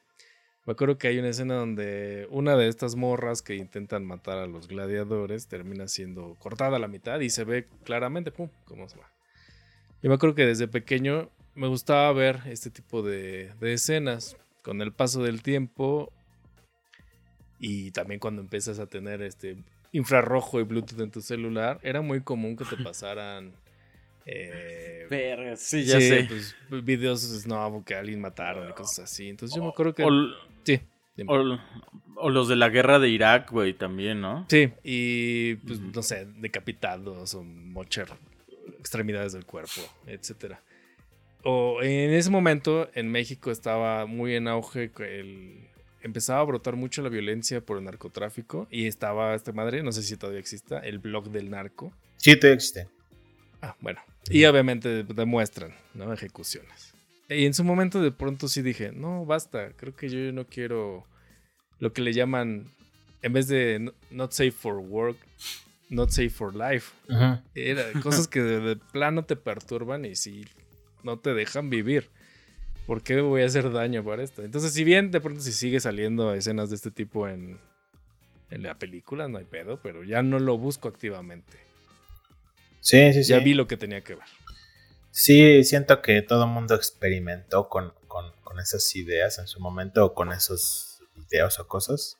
Me 0.64 0.74
acuerdo 0.74 0.96
que 0.96 1.08
hay 1.08 1.18
una 1.18 1.28
escena 1.28 1.54
donde 1.54 2.28
una 2.30 2.56
de 2.56 2.68
estas 2.68 2.94
morras 2.94 3.42
que 3.42 3.56
intentan 3.56 4.04
matar 4.04 4.38
a 4.38 4.46
los 4.46 4.68
gladiadores 4.68 5.48
termina 5.48 5.88
siendo 5.88 6.36
cortada 6.38 6.76
a 6.76 6.78
la 6.78 6.86
mitad 6.86 7.18
y 7.18 7.30
se 7.30 7.42
ve 7.42 7.66
claramente, 7.82 8.30
pum, 8.30 8.48
cómo 8.64 8.88
se 8.88 8.96
va. 8.96 9.10
Yo 10.02 10.08
me 10.08 10.14
acuerdo 10.14 10.36
que 10.36 10.46
desde 10.46 10.68
pequeño 10.68 11.30
me 11.56 11.66
gustaba 11.66 12.12
ver 12.12 12.42
este 12.46 12.70
tipo 12.70 13.02
de, 13.02 13.52
escenas. 13.60 14.36
Con 14.62 14.80
el 14.80 14.92
paso 14.92 15.24
del 15.24 15.42
tiempo 15.42 16.12
y 17.58 17.90
también 17.90 18.20
cuando 18.20 18.40
empiezas 18.40 18.78
a 18.78 18.86
tener 18.86 19.20
este 19.22 19.56
infrarrojo 19.90 20.60
y 20.60 20.62
Bluetooth 20.62 21.00
en 21.00 21.10
tu 21.10 21.20
celular, 21.20 21.80
era 21.82 22.00
muy 22.00 22.20
común 22.22 22.56
que 22.56 22.64
te 22.64 22.76
pasaran 22.84 23.52
eh, 24.24 25.56
sí, 25.56 25.84
ya 25.84 26.00
sé. 26.00 26.28
Pues, 26.68 26.84
videos 26.84 27.22
snob 27.22 27.84
que 27.84 27.94
alguien 27.94 28.20
mataron 28.20 28.68
y 28.70 28.72
cosas 28.72 29.10
así. 29.10 29.28
Entonces 29.28 29.56
yo 29.56 29.62
me 29.62 29.70
acuerdo 29.70 29.94
que. 29.94 30.04
Sí. 30.64 30.80
O, 31.26 32.30
los 32.30 32.48
de 32.48 32.56
la 32.56 32.68
guerra 32.68 32.98
de 32.98 33.08
Irak, 33.08 33.50
güey, 33.50 33.74
también, 33.74 34.20
¿no? 34.20 34.46
Sí, 34.48 34.72
y 34.82 35.56
pues, 35.56 35.80
no 35.80 36.02
sé, 36.02 36.26
decapitados 36.36 37.34
o 37.34 37.42
mocher 37.42 38.08
extremidades 38.78 39.32
del 39.32 39.44
cuerpo, 39.44 39.80
etcétera. 40.06 40.60
O 41.44 41.82
en 41.82 42.12
ese 42.12 42.30
momento 42.30 42.88
en 42.94 43.10
México 43.10 43.50
estaba 43.50 44.06
muy 44.06 44.36
en 44.36 44.46
auge 44.46 44.92
el, 45.00 45.68
empezaba 46.02 46.40
a 46.40 46.44
brotar 46.44 46.76
mucho 46.76 47.02
la 47.02 47.08
violencia 47.08 47.60
por 47.60 47.78
el 47.78 47.84
narcotráfico 47.84 48.66
y 48.70 48.86
estaba 48.86 49.34
esta 49.34 49.52
madre, 49.52 49.82
no 49.82 49.92
sé 49.92 50.02
si 50.02 50.16
todavía 50.16 50.40
exista, 50.40 50.78
el 50.78 50.98
blog 50.98 51.30
del 51.30 51.50
narco. 51.50 51.92
Sí, 52.16 52.36
todavía 52.36 52.54
existe. 52.54 52.88
Ah, 53.60 53.76
bueno. 53.80 54.00
Y 54.30 54.44
obviamente 54.44 55.02
demuestran, 55.04 55.74
¿no? 55.94 56.12
Ejecuciones. 56.12 56.91
Y 57.36 57.46
en 57.46 57.54
su 57.54 57.64
momento 57.64 58.00
de 58.00 58.12
pronto 58.12 58.48
sí 58.48 58.62
dije, 58.62 58.92
no, 58.92 59.24
basta, 59.24 59.72
creo 59.76 59.94
que 59.94 60.08
yo 60.08 60.32
no 60.32 60.46
quiero 60.46 61.06
lo 61.78 61.92
que 61.92 62.02
le 62.02 62.12
llaman, 62.12 62.70
en 63.22 63.32
vez 63.32 63.48
de 63.48 63.92
not 64.10 64.32
safe 64.32 64.52
for 64.52 64.78
work, 64.78 65.16
not 65.88 66.10
safe 66.10 66.30
for 66.30 66.54
life. 66.54 66.92
Era 67.54 67.84
cosas 68.02 68.28
que 68.28 68.40
de, 68.40 68.76
plano 68.76 69.24
te 69.24 69.36
perturban 69.36 70.04
y 70.04 70.16
si 70.16 70.44
no 71.02 71.18
te 71.18 71.34
dejan 71.34 71.70
vivir. 71.70 72.08
¿Por 72.86 73.02
qué 73.02 73.20
voy 73.20 73.42
a 73.42 73.46
hacer 73.46 73.70
daño 73.70 74.02
para 74.04 74.22
esto? 74.22 74.42
Entonces, 74.42 74.72
si 74.72 74.82
bien 74.82 75.10
de 75.10 75.20
pronto 75.20 75.40
si 75.40 75.52
sigue 75.52 75.78
saliendo 75.78 76.34
escenas 76.34 76.70
de 76.70 76.76
este 76.76 76.90
tipo 76.90 77.28
en, 77.28 77.58
en 78.50 78.62
la 78.62 78.76
película, 78.76 79.28
no 79.28 79.38
hay 79.38 79.44
pedo, 79.44 79.78
pero 79.82 80.02
ya 80.02 80.22
no 80.22 80.40
lo 80.40 80.58
busco 80.58 80.88
activamente. 80.88 81.58
Sí, 82.80 83.12
sí, 83.12 83.22
sí. 83.22 83.30
Ya 83.30 83.38
vi 83.38 83.54
lo 83.54 83.68
que 83.68 83.76
tenía 83.76 84.00
que 84.00 84.16
ver. 84.16 84.24
Sí, 85.12 85.62
siento 85.62 86.00
que 86.00 86.22
todo 86.22 86.44
el 86.44 86.50
mundo 86.50 86.74
experimentó 86.74 87.68
con, 87.68 87.92
esas 88.60 88.94
ideas 88.96 89.38
en 89.38 89.46
su 89.46 89.60
momento 89.60 90.04
o 90.04 90.14
con 90.14 90.30
esos 90.30 91.00
videos 91.16 91.58
o 91.58 91.66
cosas. 91.66 92.18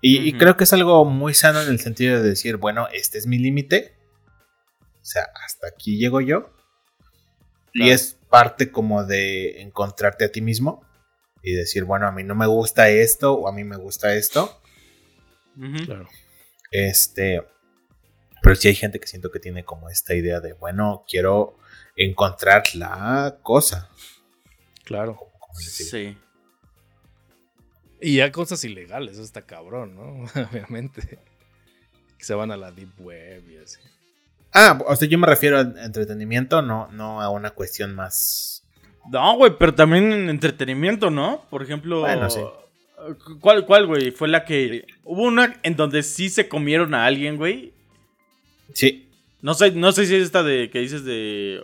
Y, 0.00 0.32
creo 0.32 0.56
que 0.56 0.64
es 0.64 0.72
algo 0.72 1.04
muy 1.04 1.34
sano 1.34 1.62
en 1.62 1.68
el 1.68 1.78
sentido 1.78 2.20
de 2.20 2.28
decir, 2.28 2.56
bueno, 2.56 2.88
este 2.92 3.18
es 3.18 3.26
mi 3.26 3.38
límite. 3.38 3.94
O 4.80 5.04
sea, 5.04 5.28
hasta 5.44 5.68
aquí 5.68 5.98
llego 5.98 6.20
yo. 6.20 6.50
Y 7.72 7.90
es 7.90 8.18
parte 8.28 8.72
como 8.72 9.04
de 9.04 9.62
encontrarte 9.62 10.24
a 10.24 10.32
ti 10.32 10.40
mismo 10.40 10.84
y 11.42 11.52
decir, 11.52 11.84
bueno, 11.84 12.08
a 12.08 12.12
mí 12.12 12.24
no 12.24 12.34
me 12.34 12.46
gusta 12.46 12.88
esto 12.88 13.34
o 13.34 13.48
a 13.48 13.52
mí 13.52 13.62
me 13.62 13.76
gusta 13.76 14.14
esto. 14.14 14.60
Claro. 15.86 16.08
Este, 16.72 17.42
pero 18.42 18.56
sí 18.56 18.68
hay 18.68 18.74
gente 18.74 18.98
que 18.98 19.06
siento 19.06 19.30
que 19.30 19.38
tiene 19.38 19.64
como 19.64 19.88
esta 19.88 20.14
idea 20.14 20.40
de, 20.40 20.52
bueno, 20.54 21.04
quiero 21.08 21.56
encontrar 21.96 22.62
la 22.74 23.38
cosa. 23.42 23.90
Claro. 24.84 25.18
sí. 25.58 26.16
Y 28.00 28.18
hay 28.18 28.32
cosas 28.32 28.64
ilegales, 28.64 29.12
eso 29.12 29.22
está 29.22 29.42
cabrón, 29.42 29.94
¿no? 29.94 30.24
Obviamente. 30.50 31.20
Que 32.18 32.24
se 32.24 32.34
van 32.34 32.50
a 32.50 32.56
la 32.56 32.72
deep 32.72 33.00
web 33.00 33.48
y 33.48 33.56
así. 33.58 33.78
Ah, 34.52 34.78
o 34.86 34.96
sea, 34.96 35.08
yo 35.08 35.18
me 35.18 35.26
refiero 35.26 35.58
a 35.58 35.60
entretenimiento, 35.60 36.62
no, 36.62 36.88
no 36.92 37.22
a 37.22 37.30
una 37.30 37.50
cuestión 37.50 37.94
más. 37.94 38.64
No, 39.10 39.36
güey, 39.36 39.52
pero 39.58 39.74
también 39.74 40.12
en 40.12 40.28
entretenimiento, 40.28 41.10
¿no? 41.10 41.44
Por 41.48 41.62
ejemplo. 41.62 42.00
Bueno, 42.00 42.28
sí. 42.28 42.40
¿Cuál, 43.40 43.64
cuál, 43.66 43.86
güey? 43.86 44.10
Fue 44.10 44.28
la 44.28 44.44
que. 44.44 44.84
Hubo 45.04 45.22
una 45.22 45.58
en 45.62 45.76
donde 45.76 46.02
sí 46.02 46.28
se 46.28 46.48
comieron 46.48 46.94
a 46.94 47.06
alguien, 47.06 47.36
güey. 47.36 47.72
Sí. 48.74 49.08
No 49.40 49.54
sé, 49.54 49.72
no 49.72 49.92
sé 49.92 50.06
si 50.06 50.14
es 50.16 50.22
esta 50.22 50.42
de 50.42 50.70
que 50.70 50.80
dices 50.80 51.04
de 51.04 51.62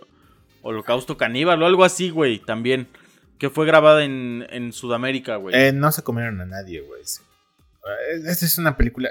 Holocausto 0.61 1.17
Caníbal 1.17 1.61
o 1.61 1.65
algo 1.65 1.83
así, 1.83 2.09
güey, 2.09 2.39
también. 2.39 2.87
Que 3.37 3.49
fue 3.49 3.65
grabada 3.65 4.03
en, 4.03 4.45
en 4.49 4.73
Sudamérica, 4.73 5.37
güey. 5.37 5.55
Eh, 5.55 5.71
no 5.71 5.91
se 5.91 6.03
comieron 6.03 6.41
a 6.41 6.45
nadie, 6.45 6.81
güey. 6.81 7.01
Eh, 7.01 8.21
esta 8.27 8.45
es 8.45 8.57
una 8.57 8.75
película. 8.75 9.09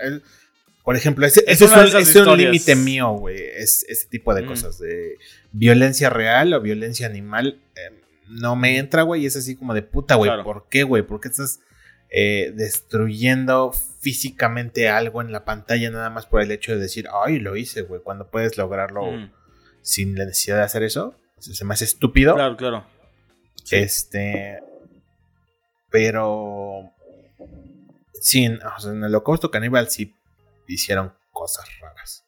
por 0.85 0.97
ejemplo, 0.97 1.27
ese, 1.27 1.43
es, 1.47 1.63
un, 1.63 2.37
límite 2.37 2.77
mío, 2.77 3.11
güey. 3.13 3.39
Es 3.39 3.87
ese 3.89 4.07
tipo 4.09 4.35
de 4.35 4.45
cosas. 4.45 4.79
De 4.79 5.17
violencia 5.53 6.11
real 6.11 6.53
o 6.53 6.61
violencia 6.61 7.07
animal. 7.07 7.59
Eh, 7.75 8.01
no 8.29 8.55
me 8.55 8.77
entra, 8.77 9.03
güey. 9.03 9.25
Es 9.25 9.37
así 9.37 9.57
como 9.57 9.73
de 9.73 9.83
puta, 9.83 10.17
güey. 10.17 10.31
¿Por 10.43 10.69
qué, 10.69 10.83
güey? 10.83 11.03
¿Por 11.03 11.21
qué 11.21 11.29
estás 11.29 11.61
eh, 12.11 12.53
destruyendo 12.55 13.73
físicamente 14.01 14.89
algo 14.89 15.21
en 15.21 15.31
la 15.31 15.45
pantalla 15.45 15.91
nada 15.91 16.09
más 16.09 16.25
por 16.25 16.41
el 16.41 16.51
hecho 16.51 16.73
de 16.73 16.79
decir, 16.79 17.07
ay, 17.13 17.39
lo 17.39 17.55
hice, 17.55 17.83
güey, 17.83 18.01
cuando 18.03 18.31
puedes 18.31 18.57
lograrlo 18.57 19.03
sin 19.83 20.17
la 20.17 20.25
necesidad 20.25 20.57
de 20.57 20.63
hacer 20.63 20.83
eso. 20.85 21.15
Se 21.39 21.65
me 21.65 21.75
hace 21.75 21.85
estúpido. 21.85 22.35
Claro, 22.35 22.57
claro. 22.57 22.87
Este. 23.71 24.61
Pero. 25.91 26.93
Sí, 28.21 28.45
en, 28.45 28.55
el 28.55 28.89
en 28.91 29.05
Holocausto 29.05 29.51
Caníbal 29.51 29.89
sí 29.91 30.15
hicieron 30.67 31.15
cosas 31.33 31.67
raras. 31.81 32.25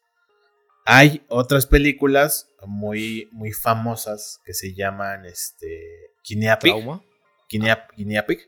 Hay 0.85 1.23
otras 1.27 1.67
películas 1.67 2.49
muy, 2.65 3.29
muy 3.31 3.51
famosas 3.51 4.39
que 4.45 4.53
se 4.53 4.73
llaman 4.73 5.25
este, 5.25 6.13
Guinea 6.23 6.57
Pig. 6.57 6.73
Guinea 7.49 8.25
Pig 8.25 8.47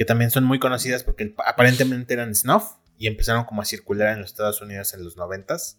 que 0.00 0.06
también 0.06 0.30
son 0.30 0.44
muy 0.44 0.58
conocidas 0.58 1.04
porque 1.04 1.34
aparentemente 1.44 2.14
eran 2.14 2.34
snuff 2.34 2.72
y 2.96 3.06
empezaron 3.06 3.44
como 3.44 3.60
a 3.60 3.66
circular 3.66 4.14
en 4.14 4.20
los 4.20 4.30
Estados 4.30 4.62
Unidos 4.62 4.94
en 4.94 5.04
los 5.04 5.18
noventas. 5.18 5.78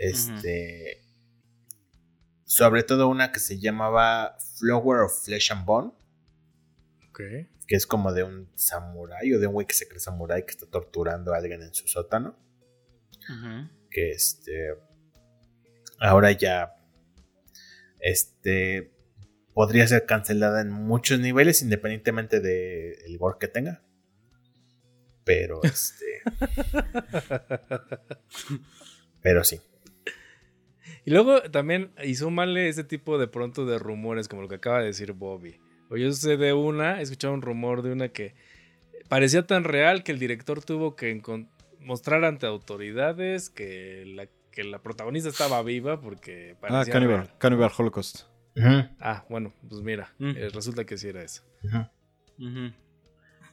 Este, 0.00 1.00
sobre 2.58 2.82
todo 2.82 3.06
una 3.06 3.30
que 3.30 3.38
se 3.38 3.60
llamaba 3.60 4.36
Flower 4.56 5.02
of 5.02 5.24
Flesh 5.24 5.52
and 5.52 5.64
Bone. 5.64 5.92
Que 7.68 7.76
es 7.76 7.86
como 7.86 8.12
de 8.12 8.24
un 8.24 8.50
samurái 8.56 9.32
o 9.34 9.38
de 9.38 9.46
un 9.46 9.52
güey 9.52 9.66
que 9.66 9.74
se 9.74 9.86
cree 9.86 10.00
samurái 10.00 10.44
que 10.44 10.50
está 10.50 10.66
torturando 10.66 11.32
a 11.32 11.36
alguien 11.36 11.62
en 11.62 11.72
su 11.72 11.86
sótano. 11.86 12.36
Que 13.92 14.10
este. 14.10 14.74
Ahora 16.00 16.32
ya. 16.32 16.74
Este 18.00 18.92
podría 19.54 19.86
ser 19.86 20.04
cancelada 20.04 20.60
en 20.60 20.70
muchos 20.70 21.20
niveles, 21.20 21.62
independientemente 21.62 22.40
del 22.40 22.96
el 23.04 23.18
gore 23.18 23.38
que 23.38 23.46
tenga. 23.46 23.84
Pero 25.22 25.60
este. 25.62 26.22
pero 29.22 29.44
sí. 29.44 29.60
Y 31.08 31.10
luego 31.10 31.40
también, 31.40 31.90
y 32.04 32.16
súmale 32.16 32.68
ese 32.68 32.84
tipo 32.84 33.16
de 33.16 33.28
pronto 33.28 33.64
de 33.64 33.78
rumores, 33.78 34.28
como 34.28 34.42
lo 34.42 34.48
que 34.48 34.56
acaba 34.56 34.80
de 34.80 34.88
decir 34.88 35.14
Bobby. 35.14 35.58
O 35.88 35.96
yo 35.96 36.12
sé 36.12 36.36
de 36.36 36.52
una, 36.52 37.00
he 37.00 37.02
escuchado 37.02 37.32
un 37.32 37.40
rumor 37.40 37.80
de 37.80 37.92
una 37.92 38.10
que 38.10 38.34
parecía 39.08 39.46
tan 39.46 39.64
real 39.64 40.02
que 40.02 40.12
el 40.12 40.18
director 40.18 40.62
tuvo 40.62 40.96
que 40.96 41.18
mostrar 41.80 42.26
ante 42.26 42.44
autoridades 42.44 43.48
que 43.48 44.04
la, 44.06 44.26
que 44.52 44.64
la 44.64 44.82
protagonista 44.82 45.30
estaba 45.30 45.62
viva 45.62 45.98
porque 45.98 46.56
ah, 46.56 46.60
parecía. 46.60 46.92
Ah, 46.94 47.26
Cannibal, 47.38 47.72
Holocaust. 47.78 48.24
Ah, 49.00 49.24
bueno, 49.30 49.54
pues 49.66 49.80
mira, 49.80 50.12
mm. 50.18 50.32
eh, 50.36 50.50
resulta 50.52 50.84
que 50.84 50.98
sí 50.98 51.08
era 51.08 51.22
eso. 51.22 51.42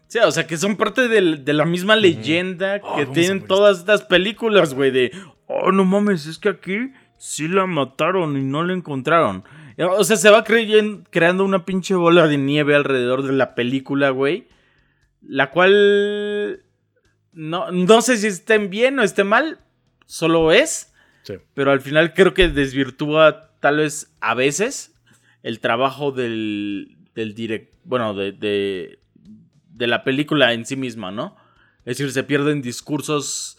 Sí, 0.07 0.19
o 0.19 0.31
sea, 0.31 0.45
que 0.45 0.57
son 0.57 0.75
parte 0.75 1.07
de, 1.07 1.53
la 1.53 1.63
misma 1.63 1.95
leyenda 1.95 2.81
que 2.81 3.03
ah, 3.03 3.11
tienen 3.13 3.47
todas 3.47 3.79
estas 3.79 4.03
películas, 4.03 4.73
güey, 4.73 4.91
de, 4.91 5.13
oh, 5.47 5.71
no 5.71 5.85
mames, 5.85 6.25
es 6.25 6.37
que 6.37 6.49
aquí 6.49 6.91
sí 7.17 7.47
la 7.47 7.65
mataron 7.65 8.37
y 8.37 8.43
no 8.43 8.63
la 8.63 8.73
encontraron. 8.73 9.43
O 9.77 10.03
sea, 10.03 10.15
se 10.15 10.29
va 10.29 10.43
creando 10.43 11.43
una 11.43 11.65
pinche 11.65 11.95
bola 11.95 12.27
de 12.27 12.37
nieve 12.37 12.75
alrededor 12.75 13.23
de 13.23 13.33
la 13.33 13.55
película, 13.55 14.09
güey. 14.09 14.47
La 15.21 15.51
cual... 15.51 16.61
No, 17.33 17.69
no 17.71 18.01
sé 18.01 18.15
si 18.17 18.27
estén 18.27 18.69
bien 18.69 18.97
o 18.99 19.03
esté 19.03 19.25
mal, 19.25 19.59
solo 20.05 20.53
es. 20.53 20.93
Sí. 21.23 21.33
Pero 21.53 21.71
al 21.71 21.81
final 21.81 22.13
creo 22.13 22.33
que 22.33 22.47
desvirtúa 22.47 23.51
tal 23.59 23.77
vez 23.77 24.15
a 24.21 24.35
veces 24.35 24.93
el 25.43 25.59
trabajo 25.59 26.11
del, 26.11 26.97
del 27.13 27.35
direct, 27.35 27.73
bueno, 27.83 28.13
de, 28.13 28.31
de, 28.31 28.99
de 29.69 29.87
la 29.87 30.03
película 30.03 30.53
en 30.53 30.65
sí 30.65 30.75
misma, 30.77 31.11
¿no? 31.11 31.35
Es 31.79 31.97
decir, 31.97 32.11
se 32.11 32.23
pierden 32.23 32.61
discursos 32.61 33.57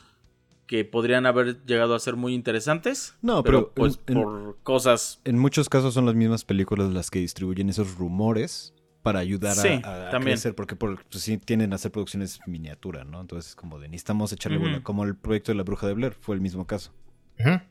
que 0.66 0.84
podrían 0.84 1.26
haber 1.26 1.64
llegado 1.64 1.94
a 1.94 2.00
ser 2.00 2.16
muy 2.16 2.34
interesantes. 2.34 3.14
No, 3.22 3.42
pero, 3.42 3.72
pues 3.72 3.96
por 3.96 4.58
cosas. 4.62 5.20
En 5.24 5.38
muchos 5.38 5.68
casos 5.68 5.94
son 5.94 6.06
las 6.06 6.14
mismas 6.14 6.44
películas 6.44 6.92
las 6.92 7.10
que 7.10 7.20
distribuyen 7.20 7.68
esos 7.68 7.96
rumores 7.96 8.74
para 9.02 9.20
ayudar 9.20 9.56
a, 9.84 10.16
a, 10.16 10.20
crecer, 10.20 10.56
porque 10.56 10.74
por, 10.74 11.04
pues, 11.04 11.22
sí 11.22 11.38
tienden 11.38 11.72
a 11.72 11.76
hacer 11.76 11.92
producciones 11.92 12.40
miniatura, 12.46 13.04
¿no? 13.04 13.20
Entonces, 13.20 13.54
como 13.54 13.78
de 13.78 13.88
necesitamos 13.88 14.32
echarle 14.32 14.58
uh 14.58 14.82
como 14.82 15.04
el 15.04 15.14
proyecto 15.14 15.52
de 15.52 15.56
la 15.56 15.62
Bruja 15.62 15.86
de 15.86 15.94
Blair, 15.94 16.14
fue 16.14 16.34
el 16.34 16.40
mismo 16.40 16.66
caso. 16.66 16.92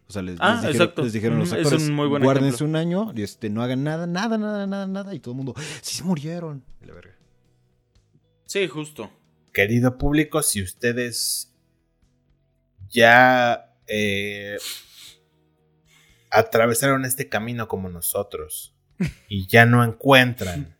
O 0.08 0.14
sea, 0.14 0.22
les, 0.22 0.38
ah, 0.40 0.62
dijeron, 0.66 0.94
les, 0.98 1.14
dijeron, 1.14 1.40
los 1.40 1.52
actores, 1.52 1.90
guárdense 1.90 2.64
un 2.64 2.76
año, 2.76 3.12
y 3.16 3.24
este, 3.24 3.50
no 3.50 3.64
hagan 3.64 3.84
nada, 3.84 4.08
nada, 4.08 4.38
nada, 4.38 4.66
nada, 4.68 4.88
nada, 4.88 5.14
y 5.14 5.20
todo 5.20 5.34
el 5.34 5.38
mundo, 5.38 5.56
sí 5.82 5.98
se 5.98 6.04
murieron. 6.04 6.64
La 6.82 6.94
verga. 6.94 7.16
Sí, 8.46 8.68
justo. 8.68 9.12
Querido 9.52 9.98
público, 9.98 10.42
si 10.42 10.62
ustedes 10.62 11.55
ya 12.89 13.74
eh, 13.88 14.58
atravesaron 16.32 17.06
este 17.06 17.30
camino 17.30 17.67
como 17.67 17.89
nosotros 17.89 18.76
y 19.30 19.48
ya 19.48 19.65
no 19.65 19.84
encuentran 19.84 20.76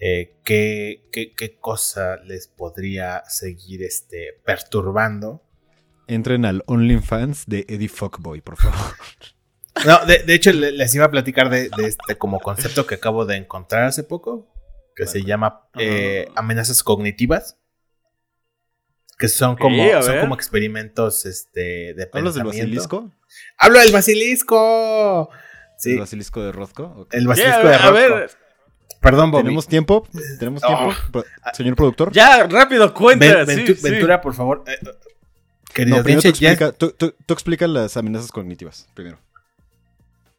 eh, 0.00 0.38
qué, 0.44 1.08
qué, 1.12 1.58
cosa 1.60 2.16
les 2.24 2.48
podría 2.48 3.22
seguir 3.28 3.82
este, 3.82 4.40
perturbando. 4.44 5.42
Entren 6.06 6.46
al 6.46 6.62
OnlyFans 6.66 7.44
de 7.46 7.66
Eddie 7.68 7.88
Fuckboy, 7.88 8.40
por 8.40 8.56
favor. 8.56 8.78
No, 9.86 10.04
de, 10.04 10.34
hecho 10.34 10.52
les 10.52 10.94
iba 10.94 11.06
a 11.06 11.10
platicar 11.10 11.48
de, 11.48 11.70
este 11.78 12.18
como 12.18 12.40
concepto 12.40 12.86
que 12.86 12.96
acabo 12.96 13.24
de 13.24 13.36
encontrar 13.36 13.84
hace 13.84 14.02
poco, 14.02 14.52
que 14.94 15.06
se 15.06 15.22
llama 15.22 15.70
eh, 15.78 16.28
amenazas 16.34 16.82
cognitivas 16.82 17.59
que 19.20 19.28
son 19.28 19.54
como, 19.56 20.02
son 20.02 20.18
como 20.18 20.34
experimentos 20.34 21.26
este, 21.26 21.92
de 21.92 22.08
¿Hablas 22.10 22.34
del 22.34 22.44
basilisco? 22.44 23.12
¡Hablo 23.58 23.78
del 23.78 23.92
basilisco! 23.92 25.28
Sí. 25.76 25.92
¿El 25.92 26.00
basilisco 26.00 26.42
de 26.42 26.52
Rozco? 26.52 27.06
El 27.12 27.26
basilisco 27.26 27.68
de 27.68 27.78
Rozco. 27.78 27.86
A 27.86 27.90
ver. 27.90 28.30
Perdón, 29.02 29.30
Bobby. 29.30 29.44
¿Tenemos 29.44 29.68
tiempo? 29.68 30.08
¿Tenemos 30.38 30.62
tiempo? 30.62 31.24
Señor 31.52 31.76
productor. 31.76 32.12
Ya, 32.12 32.46
rápido, 32.46 32.94
cuenta. 32.94 33.44
Ventura, 33.44 34.22
por 34.22 34.32
favor. 34.32 34.64
Eh, 34.66 34.78
querido, 35.74 36.02
tú, 36.02 36.28
explica, 36.28 36.72
tú, 36.72 36.94
explicas 37.28 37.68
las 37.68 37.98
amenazas 37.98 38.32
cognitivas, 38.32 38.88
primero. 38.94 39.18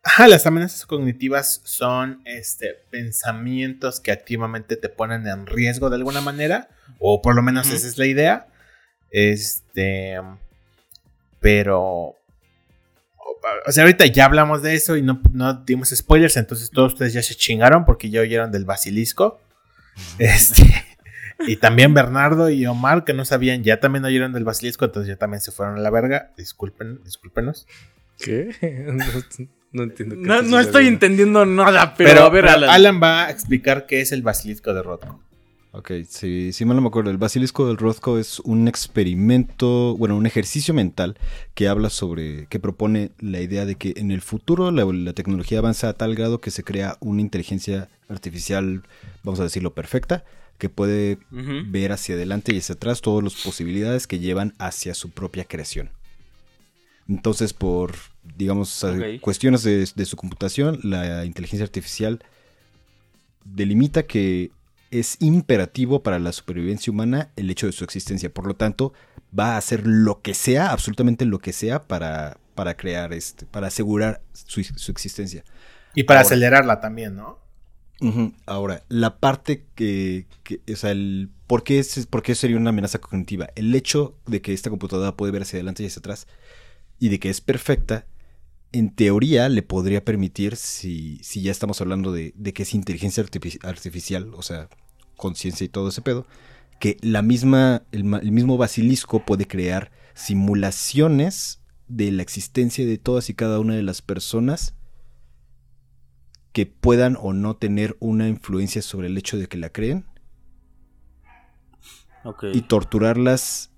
Ajá, 0.02 0.28
las 0.28 0.48
amenazas 0.48 0.88
cognitivas 0.88 1.62
son 1.65 2.24
este, 2.26 2.84
pensamientos 2.89 4.00
que 4.00 4.12
activamente 4.12 4.76
te 4.76 4.89
ponen 4.89 5.28
en 5.28 5.46
riesgo 5.46 5.91
de 5.91 5.98
alguna 5.98 6.22
manera, 6.22 6.70
o 6.98 7.22
por 7.22 7.36
lo 7.36 7.44
menos 7.44 7.70
esa 7.70 7.88
es 7.88 8.00
la 8.00 8.08
idea, 8.08 8.48
este. 9.12 10.19
Pero. 11.39 12.15
O 13.65 13.71
sea, 13.71 13.84
ahorita 13.84 14.06
ya 14.06 14.26
hablamos 14.26 14.62
de 14.62 14.76
eso 14.76 14.97
y 14.97 15.02
no, 15.02 15.21
no 15.34 15.54
dimos 15.54 15.89
spoilers, 15.89 16.38
entonces 16.38 16.69
todos 16.69 16.93
ustedes 16.93 17.13
ya 17.13 17.24
se 17.24 17.34
chingaron 17.34 17.86
porque 17.86 18.10
ya 18.10 18.21
oyeron 18.21 18.52
del 18.52 18.65
basilisco. 18.65 19.39
Este. 20.17 20.63
Y 21.47 21.56
también 21.56 21.95
Bernardo 21.95 22.52
y 22.52 22.67
Omar, 22.67 23.04
que 23.04 23.13
no 23.13 23.26
sabían, 23.26 23.63
ya 23.63 23.80
también 23.80 24.06
oyeron 24.06 24.32
del 24.32 24.43
basilisco, 24.43 24.86
entonces 24.86 25.08
ya 25.08 25.15
también 25.15 25.41
se 25.41 25.52
fueron 25.52 25.78
a 25.78 25.80
la 25.80 25.89
verga. 25.89 26.32
Disculpen, 26.38 27.04
discúlpenos. 27.04 27.67
¿Qué? 28.17 28.52
No, 29.74 29.84
entiendo. 29.84 30.17
no, 30.17 30.41
no 30.41 30.60
estoy 30.60 30.88
entendiendo 30.88 31.45
nada, 31.45 31.93
pero, 31.95 32.26
a 32.26 32.30
ver, 32.30 32.45
Alan. 32.45 32.69
Alan. 32.69 33.02
va 33.02 33.28
a 33.28 33.32
explicar 33.32 33.86
qué 33.86 34.02
es 34.02 34.12
el 34.12 34.21
basilisco 34.21 34.74
de 34.74 34.84
Rothko. 34.84 35.24
Ok, 35.74 35.92
sí, 36.06 36.52
sí 36.52 36.66
mal 36.66 36.76
no 36.76 36.82
me 36.82 36.90
acuerdo. 36.90 37.12
El 37.12 37.18
basilisco 37.18 37.66
del 37.66 37.78
Rothko 37.78 38.20
es 38.20 38.42
un 38.42 38.68
experimento, 38.68 39.96
bueno, 39.98 40.18
un 40.18 40.26
ejercicio 40.26 40.74
mental 40.74 41.18
que 41.54 41.70
habla 41.70 41.90
sobre, 41.90 42.48
que 42.48 42.60
propone 42.60 43.12
la 43.20 43.40
idea 43.40 43.66
de 43.66 43.76
que 43.76 43.94
en 43.96 44.12
el 44.12 44.22
futuro 44.22 44.70
la, 44.72 45.14
tecnología 45.14 45.60
avanza 45.60 45.88
a 45.88 45.94
tal 45.94 46.14
grado 46.14 46.42
que 46.42 46.52
se 46.52 46.66
crea 46.66 46.98
una 47.00 47.22
inteligencia 47.22 47.88
artificial, 48.10 48.84
vamos 49.24 49.40
a 49.40 49.44
decirlo, 49.44 49.74
perfecta, 49.74 50.26
que 50.58 50.68
puede 50.68 51.18
ver 51.32 51.94
hacia 51.94 52.16
adelante 52.16 52.54
y 52.54 52.58
hacia 52.58 52.76
atrás 52.76 53.00
todas 53.02 53.24
las 53.24 53.36
posibilidades 53.42 54.08
que 54.08 54.20
llevan 54.20 54.54
hacia 54.60 54.94
su 54.94 55.10
propia 55.10 55.46
creación. 55.46 55.90
Entonces, 57.08 57.54
por, 57.54 57.96
digamos, 58.38 58.86
cuestiones 59.22 59.64
de 59.64 60.06
su 60.06 60.18
computación, 60.18 60.82
la 60.84 61.26
inteligencia 61.26 61.64
artificial 61.64 62.22
delimita 63.46 64.04
que 64.04 64.52
es 64.92 65.18
imperativo 65.20 66.04
para 66.04 66.20
la 66.20 66.34
supervivencia 66.34 66.92
humana 66.92 67.32
el 67.38 67.50
hecho 67.50 67.66
de 67.66 67.72
su 67.72 67.84
existencia. 67.84 68.32
Por 68.32 68.46
lo 68.46 68.56
tanto, 68.56 68.94
va 69.38 69.54
a 69.54 69.58
hacer 69.58 69.88
lo 69.88 70.22
que 70.22 70.34
sea, 70.34 70.72
absolutamente 70.72 71.26
lo 71.26 71.40
que 71.40 71.54
sea, 71.54 71.88
para, 71.88 72.38
para 72.56 72.76
crear 72.76 73.14
este, 73.14 73.46
para 73.46 73.68
asegurar 73.68 74.22
su, 74.34 74.60
existencia. 74.92 75.44
Y 75.96 76.04
para 76.04 76.22
acelerarla 76.22 76.80
también, 76.80 77.16
¿no? 77.16 77.40
Ahora, 78.48 78.84
la 78.90 79.20
parte 79.20 79.68
que, 79.76 80.26
o 80.72 80.76
sea, 80.76 80.90
el, 80.90 81.30
¿por, 81.46 81.64
qué 81.64 81.78
es, 81.78 82.08
¿por 82.08 82.24
qué 82.24 82.34
sería 82.34 82.58
una 82.58 82.72
amenaza 82.72 83.00
cognitiva? 83.00 83.50
El 83.56 83.76
hecho 83.76 84.18
de 84.26 84.42
que 84.42 84.54
esta 84.54 84.72
computadora 84.72 85.16
puede 85.16 85.32
ver 85.32 85.44
hacia 85.44 85.58
adelante 85.58 85.84
y 85.84 85.86
hacia 85.86 86.00
atrás 86.00 86.26
y 86.98 87.10
de 87.10 87.20
que 87.20 87.30
es 87.30 87.42
perfecta, 87.42 88.08
en 88.72 88.90
teoría 88.90 89.50
le 89.50 89.62
podría 89.62 90.04
permitir, 90.04 90.56
si, 90.56 91.20
si 91.24 91.44
ya 91.44 91.52
estamos 91.52 91.80
hablando 91.80 92.12
de, 92.12 92.34
de 92.36 92.54
que 92.54 92.64
es 92.64 92.74
inteligencia 92.74 93.24
artificial, 93.64 94.34
o 94.34 94.42
sea, 94.42 94.68
conciencia 95.22 95.64
y 95.64 95.70
todo 95.70 95.90
ese 95.90 96.02
pedo, 96.02 96.26
que 96.82 96.98
la 97.02 97.22
misma, 97.22 97.84
el, 97.92 98.04
mismo 98.04 98.58
basilisco 98.58 99.24
puede 99.24 99.48
crear 99.48 99.92
simulaciones 100.16 101.62
de 101.88 102.12
la 102.12 102.24
existencia 102.24 102.86
de 102.86 102.98
todas 102.98 103.30
y 103.30 103.36
cada 103.36 103.60
una 103.60 103.76
de 103.76 103.84
las 103.84 104.02
personas 104.02 104.74
que 106.52 106.66
puedan 106.66 107.18
o 107.22 107.34
no 107.34 107.56
tener 107.56 107.96
una 108.00 108.28
influencia 108.28 108.82
sobre 108.82 109.08
el 109.08 109.18
hecho 109.18 109.38
de 109.38 109.48
que 109.48 109.58
la 109.58 109.70
creen. 109.70 110.06
Y 112.54 112.62
torturarlas 112.62 113.72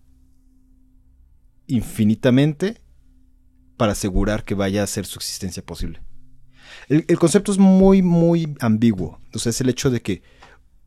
infinitamente 1.67 2.81
para 3.77 3.91
asegurar 3.91 4.45
que 4.45 4.55
vaya 4.55 4.81
a 4.81 4.87
ser 4.87 5.05
su 5.05 5.19
existencia 5.19 5.63
posible. 5.63 6.01
El, 6.87 7.05
el, 7.07 7.19
concepto 7.19 7.51
es 7.51 7.57
muy, 7.57 8.01
muy 8.01 8.55
ambiguo. 8.59 9.19
O 9.33 9.39
sea, 9.39 9.49
es 9.49 9.61
el 9.61 9.69
hecho 9.69 9.89
de 9.89 10.01
que 10.01 10.23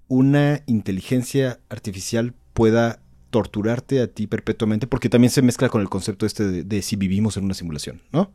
una 0.08 0.62
inteligencia 0.66 1.60
artificial 1.68 2.34
pueda 2.52 3.00
torturarte 3.30 4.00
a 4.00 4.06
ti 4.06 4.26
perpetuamente, 4.26 4.86
porque 4.86 5.08
también 5.08 5.30
se 5.30 5.42
mezcla 5.42 5.68
con 5.68 5.80
el 5.80 5.88
concepto 5.88 6.26
este 6.26 6.64
de, 6.64 6.82
si 6.82 6.96
vivimos 6.96 7.36
en 7.36 7.44
una 7.44 7.54
simulación, 7.54 8.02
¿no? 8.12 8.32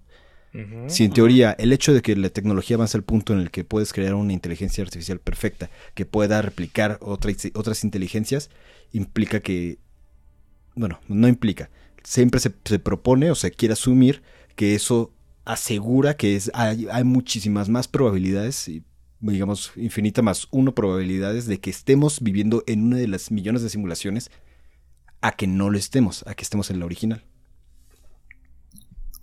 si 0.88 1.06
en 1.06 1.14
teoría 1.14 1.54
el 1.54 1.72
hecho 1.72 1.94
de 1.94 2.02
que 2.02 2.14
la 2.14 2.30
tecnología 2.30 2.76
avanza 2.76 2.98
al 2.98 3.06
punto 3.06 3.32
en 3.32 3.40
el 3.40 3.52
que 3.52 3.64
puedes 3.64 3.94
crear 3.94 4.16
una 4.16 4.34
inteligencia 4.34 4.84
artificial 4.84 5.18
perfecta 5.20 5.70
que 5.94 6.06
pueda 6.06 6.42
replicar 6.42 7.00
otras 7.02 7.84
inteligencias, 7.86 8.50
implica 8.92 9.40
que, 9.40 9.80
bueno, 10.76 11.00
no 11.08 11.30
implica, 11.30 11.70
siempre 12.04 12.42
se, 12.42 12.50
propone 12.80 13.32
o 13.32 13.36
se 13.36 13.52
quiere 13.52 13.74
asumir 13.74 14.24
que 14.58 14.76
eso 14.76 15.14
asegura 15.46 16.18
que 16.18 16.36
es, 16.36 16.52
hay, 16.54 16.88
hay 16.92 17.06
muchísimas 17.06 17.70
más 17.70 17.88
probabilidades, 17.88 18.70
digamos, 19.22 19.72
infinita 19.76 20.22
más 20.22 20.48
uno 20.52 20.74
probabilidades 20.74 21.46
de 21.46 21.60
que 21.60 21.70
estemos 21.70 22.22
viviendo 22.22 22.64
en 22.68 22.84
una 22.84 22.98
de 22.98 23.08
las 23.08 23.32
millones 23.32 23.62
de 23.62 23.70
simulaciones 23.70 24.32
a 25.22 25.34
que 25.34 25.48
no 25.48 25.70
lo 25.70 25.78
estemos, 25.78 26.26
a 26.28 26.34
que 26.34 26.44
estemos 26.44 26.72
en 26.72 26.80
la 26.80 26.86
original. 26.86 27.24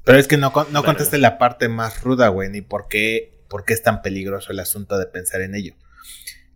Pero 0.04 0.18
es 0.18 0.28
que 0.28 0.36
no, 0.36 0.52
no 0.70 0.84
conteste 0.84 1.18
la 1.18 1.36
parte 1.36 1.68
más 1.68 2.02
ruda, 2.02 2.28
güey, 2.28 2.48
ni 2.48 2.62
por 2.62 2.88
qué, 2.88 3.42
por 3.48 3.64
qué 3.64 3.74
es 3.74 3.82
tan 3.82 4.00
peligroso 4.00 4.52
el 4.52 4.60
asunto 4.60 4.98
de 4.98 5.06
pensar 5.06 5.42
en 5.42 5.54
ello. 5.54 5.74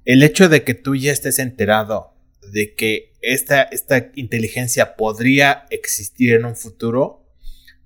el 0.05 0.22
hecho 0.22 0.49
de 0.49 0.64
que 0.64 0.74
tú 0.74 0.97
ya 0.97 1.12
estés 1.12 1.38
enterado 1.38 2.14
de 2.51 2.74
que 2.74 3.12
esta, 3.20 3.62
esta 3.62 4.11
inteligencia 4.14 4.97
podría 4.97 5.66
existir 5.70 6.32
en 6.34 6.45
un 6.45 6.57
futuro, 6.57 7.24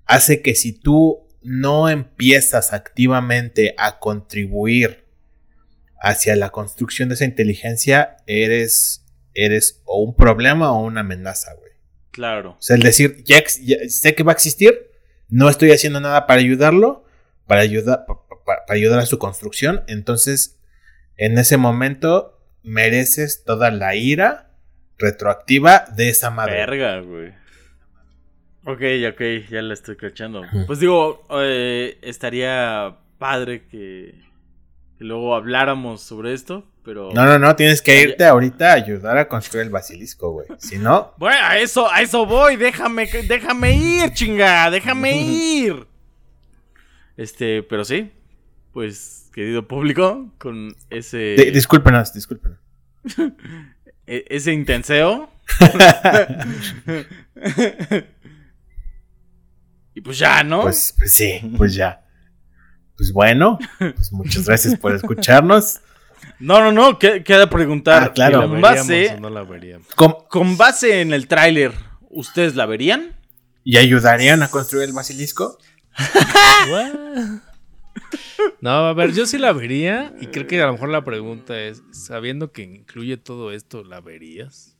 hace 0.05 0.41
que 0.41 0.55
si 0.55 0.73
tú 0.73 1.27
no 1.41 1.89
empiezas 1.89 2.73
activamente 2.73 3.75
a 3.77 3.99
contribuir 3.99 5.06
hacia 5.99 6.35
la 6.35 6.49
construcción 6.49 7.09
de 7.09 7.15
esa 7.15 7.25
inteligencia, 7.25 8.17
eres, 8.27 9.05
eres 9.33 9.81
o 9.85 10.01
un 10.01 10.15
problema 10.15 10.71
o 10.71 10.83
una 10.83 11.01
amenaza, 11.01 11.53
güey. 11.55 11.71
Claro. 12.11 12.51
O 12.51 12.61
sea, 12.61 12.75
el 12.75 12.83
decir, 12.83 13.23
ya, 13.23 13.41
sé 13.45 14.15
que 14.15 14.23
va 14.23 14.31
a 14.31 14.35
existir, 14.35 14.91
no 15.29 15.49
estoy 15.49 15.71
haciendo 15.71 15.99
nada 15.99 16.25
para 16.27 16.39
ayudarlo, 16.39 17.05
para 17.45 17.61
ayudar, 17.61 18.05
para 18.45 18.61
ayudar 18.69 18.99
a 18.99 19.05
su 19.05 19.19
construcción, 19.19 19.83
entonces 19.87 20.57
en 21.17 21.37
ese 21.37 21.57
momento 21.57 22.39
mereces 22.63 23.43
toda 23.43 23.71
la 23.71 23.95
ira 23.95 24.51
retroactiva 24.97 25.85
de 25.95 26.09
esa 26.09 26.29
madre. 26.29 26.55
Verga, 26.55 26.99
güey. 27.01 27.29
Ok, 28.65 28.81
ok, 29.13 29.49
ya 29.49 29.61
la 29.61 29.73
estoy 29.73 29.95
cachando. 29.95 30.43
Pues 30.65 30.79
digo, 30.79 31.25
eh, 31.41 31.97
estaría 32.01 32.97
padre 33.17 33.65
que, 33.67 34.15
luego 35.03 35.35
habláramos 35.35 36.01
sobre 36.01 36.33
esto, 36.33 36.65
pero... 36.83 37.11
No, 37.13 37.25
no, 37.25 37.37
no, 37.37 37.55
tienes 37.55 37.81
que 37.81 38.01
irte 38.01 38.25
ahorita 38.25 38.71
a 38.71 38.73
ayudar 38.73 39.17
a 39.17 39.27
construir 39.27 39.65
el 39.65 39.69
basilisco, 39.69 40.31
güey. 40.31 40.47
Si 40.57 40.77
no... 40.77 41.13
Bueno, 41.17 41.37
a 41.41 41.57
eso, 41.59 41.91
a 41.91 42.01
eso 42.01 42.25
voy, 42.25 42.55
déjame, 42.55 43.07
déjame 43.27 43.73
ir, 43.73 44.13
chinga, 44.13 44.71
déjame 44.71 45.17
ir. 45.21 45.87
Este, 47.15 47.63
pero 47.63 47.83
sí, 47.83 48.11
pues, 48.73 49.29
querido 49.33 49.67
público, 49.67 50.31
con 50.37 50.75
ese... 50.89 51.35
discúlpenos, 51.53 52.13
discúlpenos. 52.13 52.59
E, 54.09 54.23
ese 54.29 54.53
intenseo. 54.53 55.29
y 59.93 59.99
pues 59.99 60.17
ya, 60.17 60.45
¿no? 60.45 60.61
Pues, 60.61 60.95
pues, 60.97 61.11
sí, 61.11 61.41
pues 61.57 61.73
ya. 61.73 62.06
Pues 62.97 63.13
bueno, 63.13 63.59
pues 63.77 64.11
muchas 64.11 64.45
gracias 64.45 64.77
por 64.79 64.95
escucharnos. 64.95 65.81
No, 66.39 66.59
no, 66.59 66.71
no, 66.71 66.97
queda 66.99 67.49
preguntar. 67.49 68.03
Ah, 68.03 68.13
claro. 68.13 68.41
Con 68.41 68.59
base, 68.59 69.19
con, 69.95 70.57
base 70.57 71.01
en 71.01 71.13
el 71.13 71.27
tráiler, 71.27 71.73
¿ustedes 72.09 72.55
la 72.55 72.65
verían? 72.65 73.15
¿Y 73.63 73.77
ayudarían 73.77 74.41
a 74.41 74.49
construir 74.49 74.85
el 74.85 74.93
basilisco? 74.93 75.57
no, 78.61 78.69
a 78.69 78.93
ver, 78.93 79.13
yo 79.13 79.25
sí 79.25 79.37
la 79.37 79.51
vería 79.51 80.13
y 80.19 80.27
creo 80.27 80.47
que 80.47 80.61
a 80.61 80.67
lo 80.67 80.73
mejor 80.73 80.89
la 80.89 81.03
pregunta 81.03 81.59
es, 81.59 81.83
sabiendo 81.91 82.51
que 82.51 82.63
incluye 82.63 83.17
todo 83.17 83.51
esto, 83.51 83.83
¿la 83.83 84.01
verías? 84.01 84.75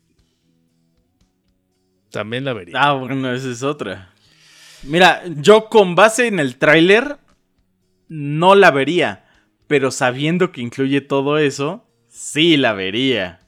También 2.11 2.45
la 2.45 2.53
vería. 2.53 2.75
Ah, 2.77 2.93
bueno, 2.93 3.31
esa 3.31 3.49
es 3.49 3.63
otra. 3.63 4.13
Mira, 4.83 5.23
yo 5.27 5.69
con 5.69 5.95
base 5.95 6.27
en 6.27 6.39
el 6.39 6.57
tráiler 6.57 7.17
no 8.07 8.55
la 8.55 8.71
vería, 8.71 9.25
pero 9.67 9.91
sabiendo 9.91 10.51
que 10.51 10.61
incluye 10.61 11.01
todo 11.01 11.37
eso, 11.37 11.85
sí 12.07 12.57
la 12.57 12.73
vería. 12.73 13.39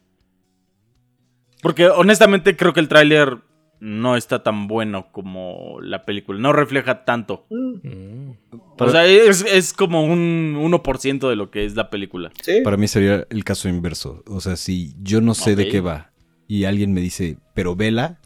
Porque 1.62 1.88
honestamente 1.88 2.55
creo 2.55 2.74
que 2.74 2.80
el 2.80 2.88
tráiler 2.88 3.39
no 3.80 4.18
está 4.18 4.43
tan 4.43 4.68
bueno 4.68 5.12
como 5.12 5.80
la 5.82 6.05
película, 6.05 6.39
no 6.39 6.53
refleja 6.53 7.05
tanto. 7.05 7.45
Mm. 7.49 8.32
O 8.78 8.89
sea, 8.89 9.05
es, 9.05 9.74
como 9.74 10.03
un 10.03 10.55
1% 10.57 11.30
de 11.30 11.36
lo 11.36 11.51
que 11.51 11.66
es 11.66 11.76
la 11.76 11.89
película. 11.89 12.32
Para 12.64 12.78
mí 12.78 12.88
sería 12.88 13.26
el 13.30 13.43
caso 13.43 13.70
inverso. 13.70 14.24
O 14.28 14.41
sea, 14.41 14.55
si 14.55 14.93
yo 15.01 15.22
no 15.22 15.34
sé 15.34 15.55
de 15.55 15.68
qué 15.68 15.82
va 15.82 16.12
y 16.47 16.66
alguien 16.66 16.93
me 16.93 17.01
dice, 17.01 17.38
pero 17.53 17.76
vela, 17.76 18.20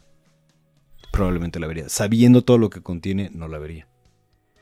probablemente 1.12 1.60
la 1.60 1.66
vería. 1.66 1.88
Sabiendo 1.88 2.42
todo 2.42 2.58
lo 2.58 2.70
que 2.70 2.82
contiene, 2.82 3.30
no 3.32 3.48
la 3.48 3.58
vería. 3.58 3.88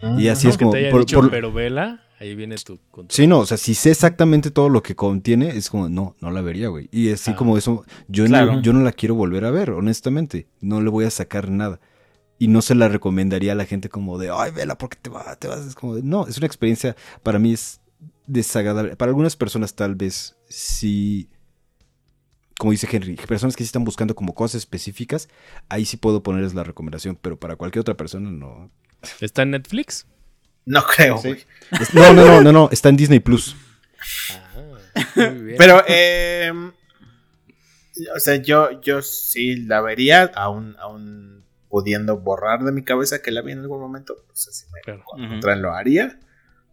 Ah. 0.02 0.16
y 0.18 0.28
así 0.28 0.48
es 0.48 0.58
como. 0.58 0.72
Por, 0.72 1.30
pero 1.30 1.52
vela, 1.52 2.02
ahí 2.18 2.34
viene 2.34 2.56
tu. 2.56 2.78
Sí, 3.08 3.26
no, 3.26 3.40
o 3.40 3.46
sea, 3.46 3.56
si 3.56 3.74
sé 3.74 3.90
exactamente 3.90 4.50
todo 4.50 4.68
lo 4.68 4.82
que 4.82 4.96
contiene, 4.96 5.48
es 5.50 5.70
como, 5.70 5.88
no, 5.88 6.16
no 6.20 6.30
la 6.30 6.40
vería, 6.40 6.68
güey. 6.68 6.88
Y 6.90 7.10
así 7.10 7.30
ah. 7.30 7.36
como 7.36 7.56
eso, 7.56 7.84
yo, 8.08 8.28
no, 8.28 8.60
yo 8.60 8.72
no 8.72 8.80
la 8.80 8.92
quiero 8.92 9.14
volver 9.14 9.44
a 9.44 9.50
ver, 9.50 9.70
honestamente. 9.70 10.48
No 10.60 10.80
le 10.80 10.90
voy 10.90 11.04
a 11.04 11.10
sacar 11.10 11.50
nada. 11.50 11.80
Y 12.38 12.48
no 12.48 12.60
se 12.60 12.74
la 12.74 12.88
recomendaría 12.88 13.52
a 13.52 13.54
la 13.54 13.64
gente 13.64 13.88
como 13.88 14.18
de, 14.18 14.30
ay, 14.34 14.50
vela, 14.50 14.76
porque 14.76 14.98
te, 15.00 15.08
va, 15.08 15.36
te 15.36 15.46
vas. 15.46 15.64
Es 15.64 15.74
como 15.76 15.94
de, 15.94 16.02
no, 16.02 16.26
es 16.26 16.36
una 16.38 16.46
experiencia, 16.46 16.96
para 17.22 17.38
mí 17.38 17.52
es 17.52 17.80
desagradable. 18.26 18.96
Para 18.96 19.10
algunas 19.10 19.36
personas 19.36 19.74
tal 19.74 19.94
vez 19.94 20.36
sí 20.48 21.28
como 22.62 22.70
dice 22.70 22.86
Henry, 22.88 23.16
personas 23.16 23.56
que 23.56 23.64
sí 23.64 23.66
están 23.66 23.82
buscando 23.82 24.14
como 24.14 24.36
cosas 24.36 24.60
específicas, 24.60 25.28
ahí 25.68 25.84
sí 25.84 25.96
puedo 25.96 26.22
ponerles 26.22 26.54
la 26.54 26.62
recomendación, 26.62 27.18
pero 27.20 27.36
para 27.36 27.56
cualquier 27.56 27.80
otra 27.80 27.96
persona 27.96 28.30
no. 28.30 28.70
¿Está 29.20 29.42
en 29.42 29.52
Netflix? 29.52 30.06
No 30.64 30.82
creo, 30.84 31.20
No, 31.92 32.12
no, 32.12 32.24
no, 32.26 32.40
no, 32.40 32.52
no, 32.52 32.68
está 32.70 32.88
en 32.88 32.96
Disney 32.96 33.20
Plus. 33.20 33.56
Ah, 34.30 35.32
pero, 35.58 35.82
eh, 35.88 36.52
o 38.14 38.20
sea, 38.20 38.36
yo, 38.36 38.80
yo 38.80 39.02
sí 39.02 39.56
la 39.56 39.80
vería, 39.80 40.30
aún, 40.34 40.76
aún 40.78 41.44
pudiendo 41.68 42.18
borrar 42.18 42.62
de 42.62 42.72
mi 42.72 42.84
cabeza 42.84 43.22
que 43.22 43.30
la 43.30 43.42
vi 43.42 43.52
en 43.52 43.60
algún 43.60 43.80
momento, 43.80 44.16
pues 44.26 44.48
así 44.48 44.66
me 45.16 45.56
lo 45.56 45.72
haría 45.72 46.18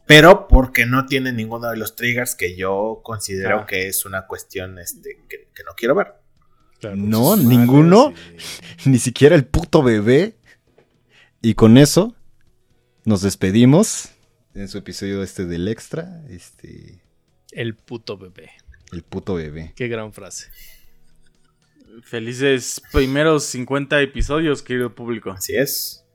pero 0.10 0.48
porque 0.48 0.88
no 0.88 1.06
tiene 1.06 1.32
ninguno 1.32 1.70
de 1.70 1.78
los 1.78 1.96
triggers 1.96 2.34
que 2.34 2.56
yo 2.56 3.02
considero 3.04 3.60
ah. 3.60 3.66
que 3.68 3.88
es 3.88 4.08
una 4.08 4.26
cuestión 4.26 4.80
este, 4.80 5.20
que, 5.30 5.64
no 5.64 5.74
quiero 5.78 5.94
ver. 5.94 6.16
no, 6.96 7.38
ninguno, 7.38 8.12
ni 8.86 8.98
siquiera 8.98 9.36
el 9.36 9.46
puto 9.46 9.84
bebé. 9.84 10.36
Y 11.44 11.54
con 11.54 11.78
eso 11.78 12.16
nos 13.10 13.22
despedimos 13.24 14.10
en 14.54 14.68
su 14.68 14.78
episodio 14.78 15.24
este 15.24 15.46
del 15.46 15.68
extra. 15.68 16.24
Este... 16.30 17.02
El 17.52 17.76
puto 17.76 18.20
bebé. 18.20 18.52
El 18.92 19.02
puto 19.02 19.34
bebé. 19.34 19.74
Qué 19.76 19.88
gran 19.88 20.14
frase. 20.14 20.52
Felices 22.04 22.80
primeros 22.92 23.46
50 23.46 24.00
episodios, 24.02 24.62
querido 24.62 24.94
público. 24.94 25.32
Así 25.32 25.56
es. 25.56 26.06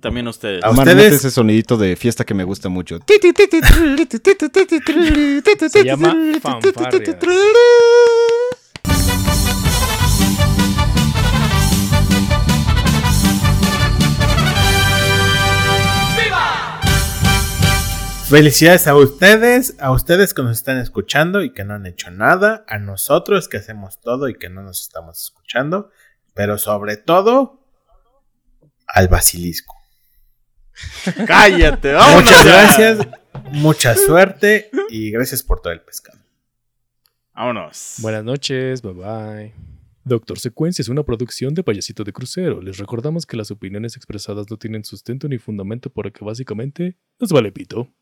También 0.00 0.26
ustedes. 0.26 0.64
A 0.64 0.70
ustedes 0.70 1.12
ese 1.14 1.30
sonidito 1.30 1.76
de 1.76 1.94
fiesta 1.94 2.24
que 2.24 2.34
me 2.34 2.42
gusta 2.42 2.68
mucho. 2.68 2.98
Se 3.06 3.20
llama 5.84 6.16
fanfarria. 6.42 7.16
Felicidades 18.30 18.86
a 18.86 18.94
ustedes, 18.94 19.74
a 19.80 19.90
ustedes 19.90 20.34
que 20.34 20.42
nos 20.42 20.58
están 20.58 20.78
escuchando 20.78 21.42
y 21.42 21.52
que 21.52 21.64
no 21.64 21.74
han 21.74 21.84
hecho 21.84 22.12
nada, 22.12 22.64
a 22.68 22.78
nosotros 22.78 23.48
que 23.48 23.56
hacemos 23.56 24.00
todo 24.00 24.28
y 24.28 24.38
que 24.38 24.48
no 24.48 24.62
nos 24.62 24.82
estamos 24.82 25.20
escuchando, 25.20 25.90
pero 26.32 26.56
sobre 26.56 26.96
todo 26.96 27.66
al 28.86 29.08
basilisco. 29.08 29.74
Cállate, 31.26 31.96
Muchas 32.14 32.44
gracias, 32.44 33.08
mucha 33.50 33.96
suerte 33.96 34.70
y 34.90 35.10
gracias 35.10 35.42
por 35.42 35.60
todo 35.60 35.72
el 35.72 35.80
pescado. 35.80 36.20
Vámonos. 37.34 37.96
Buenas 37.98 38.22
noches, 38.22 38.80
bye 38.80 38.92
bye. 38.92 39.54
Doctor 40.04 40.38
Secuencia 40.38 40.82
es 40.82 40.88
una 40.88 41.02
producción 41.02 41.52
de 41.52 41.64
Payasito 41.64 42.04
de 42.04 42.12
Crucero. 42.12 42.62
Les 42.62 42.78
recordamos 42.78 43.26
que 43.26 43.36
las 43.36 43.50
opiniones 43.50 43.96
expresadas 43.96 44.48
no 44.48 44.56
tienen 44.56 44.84
sustento 44.84 45.26
ni 45.26 45.38
fundamento 45.38 45.90
porque 45.90 46.24
básicamente 46.24 46.96
nos 47.18 47.32
vale 47.32 47.50
pito. 47.50 47.92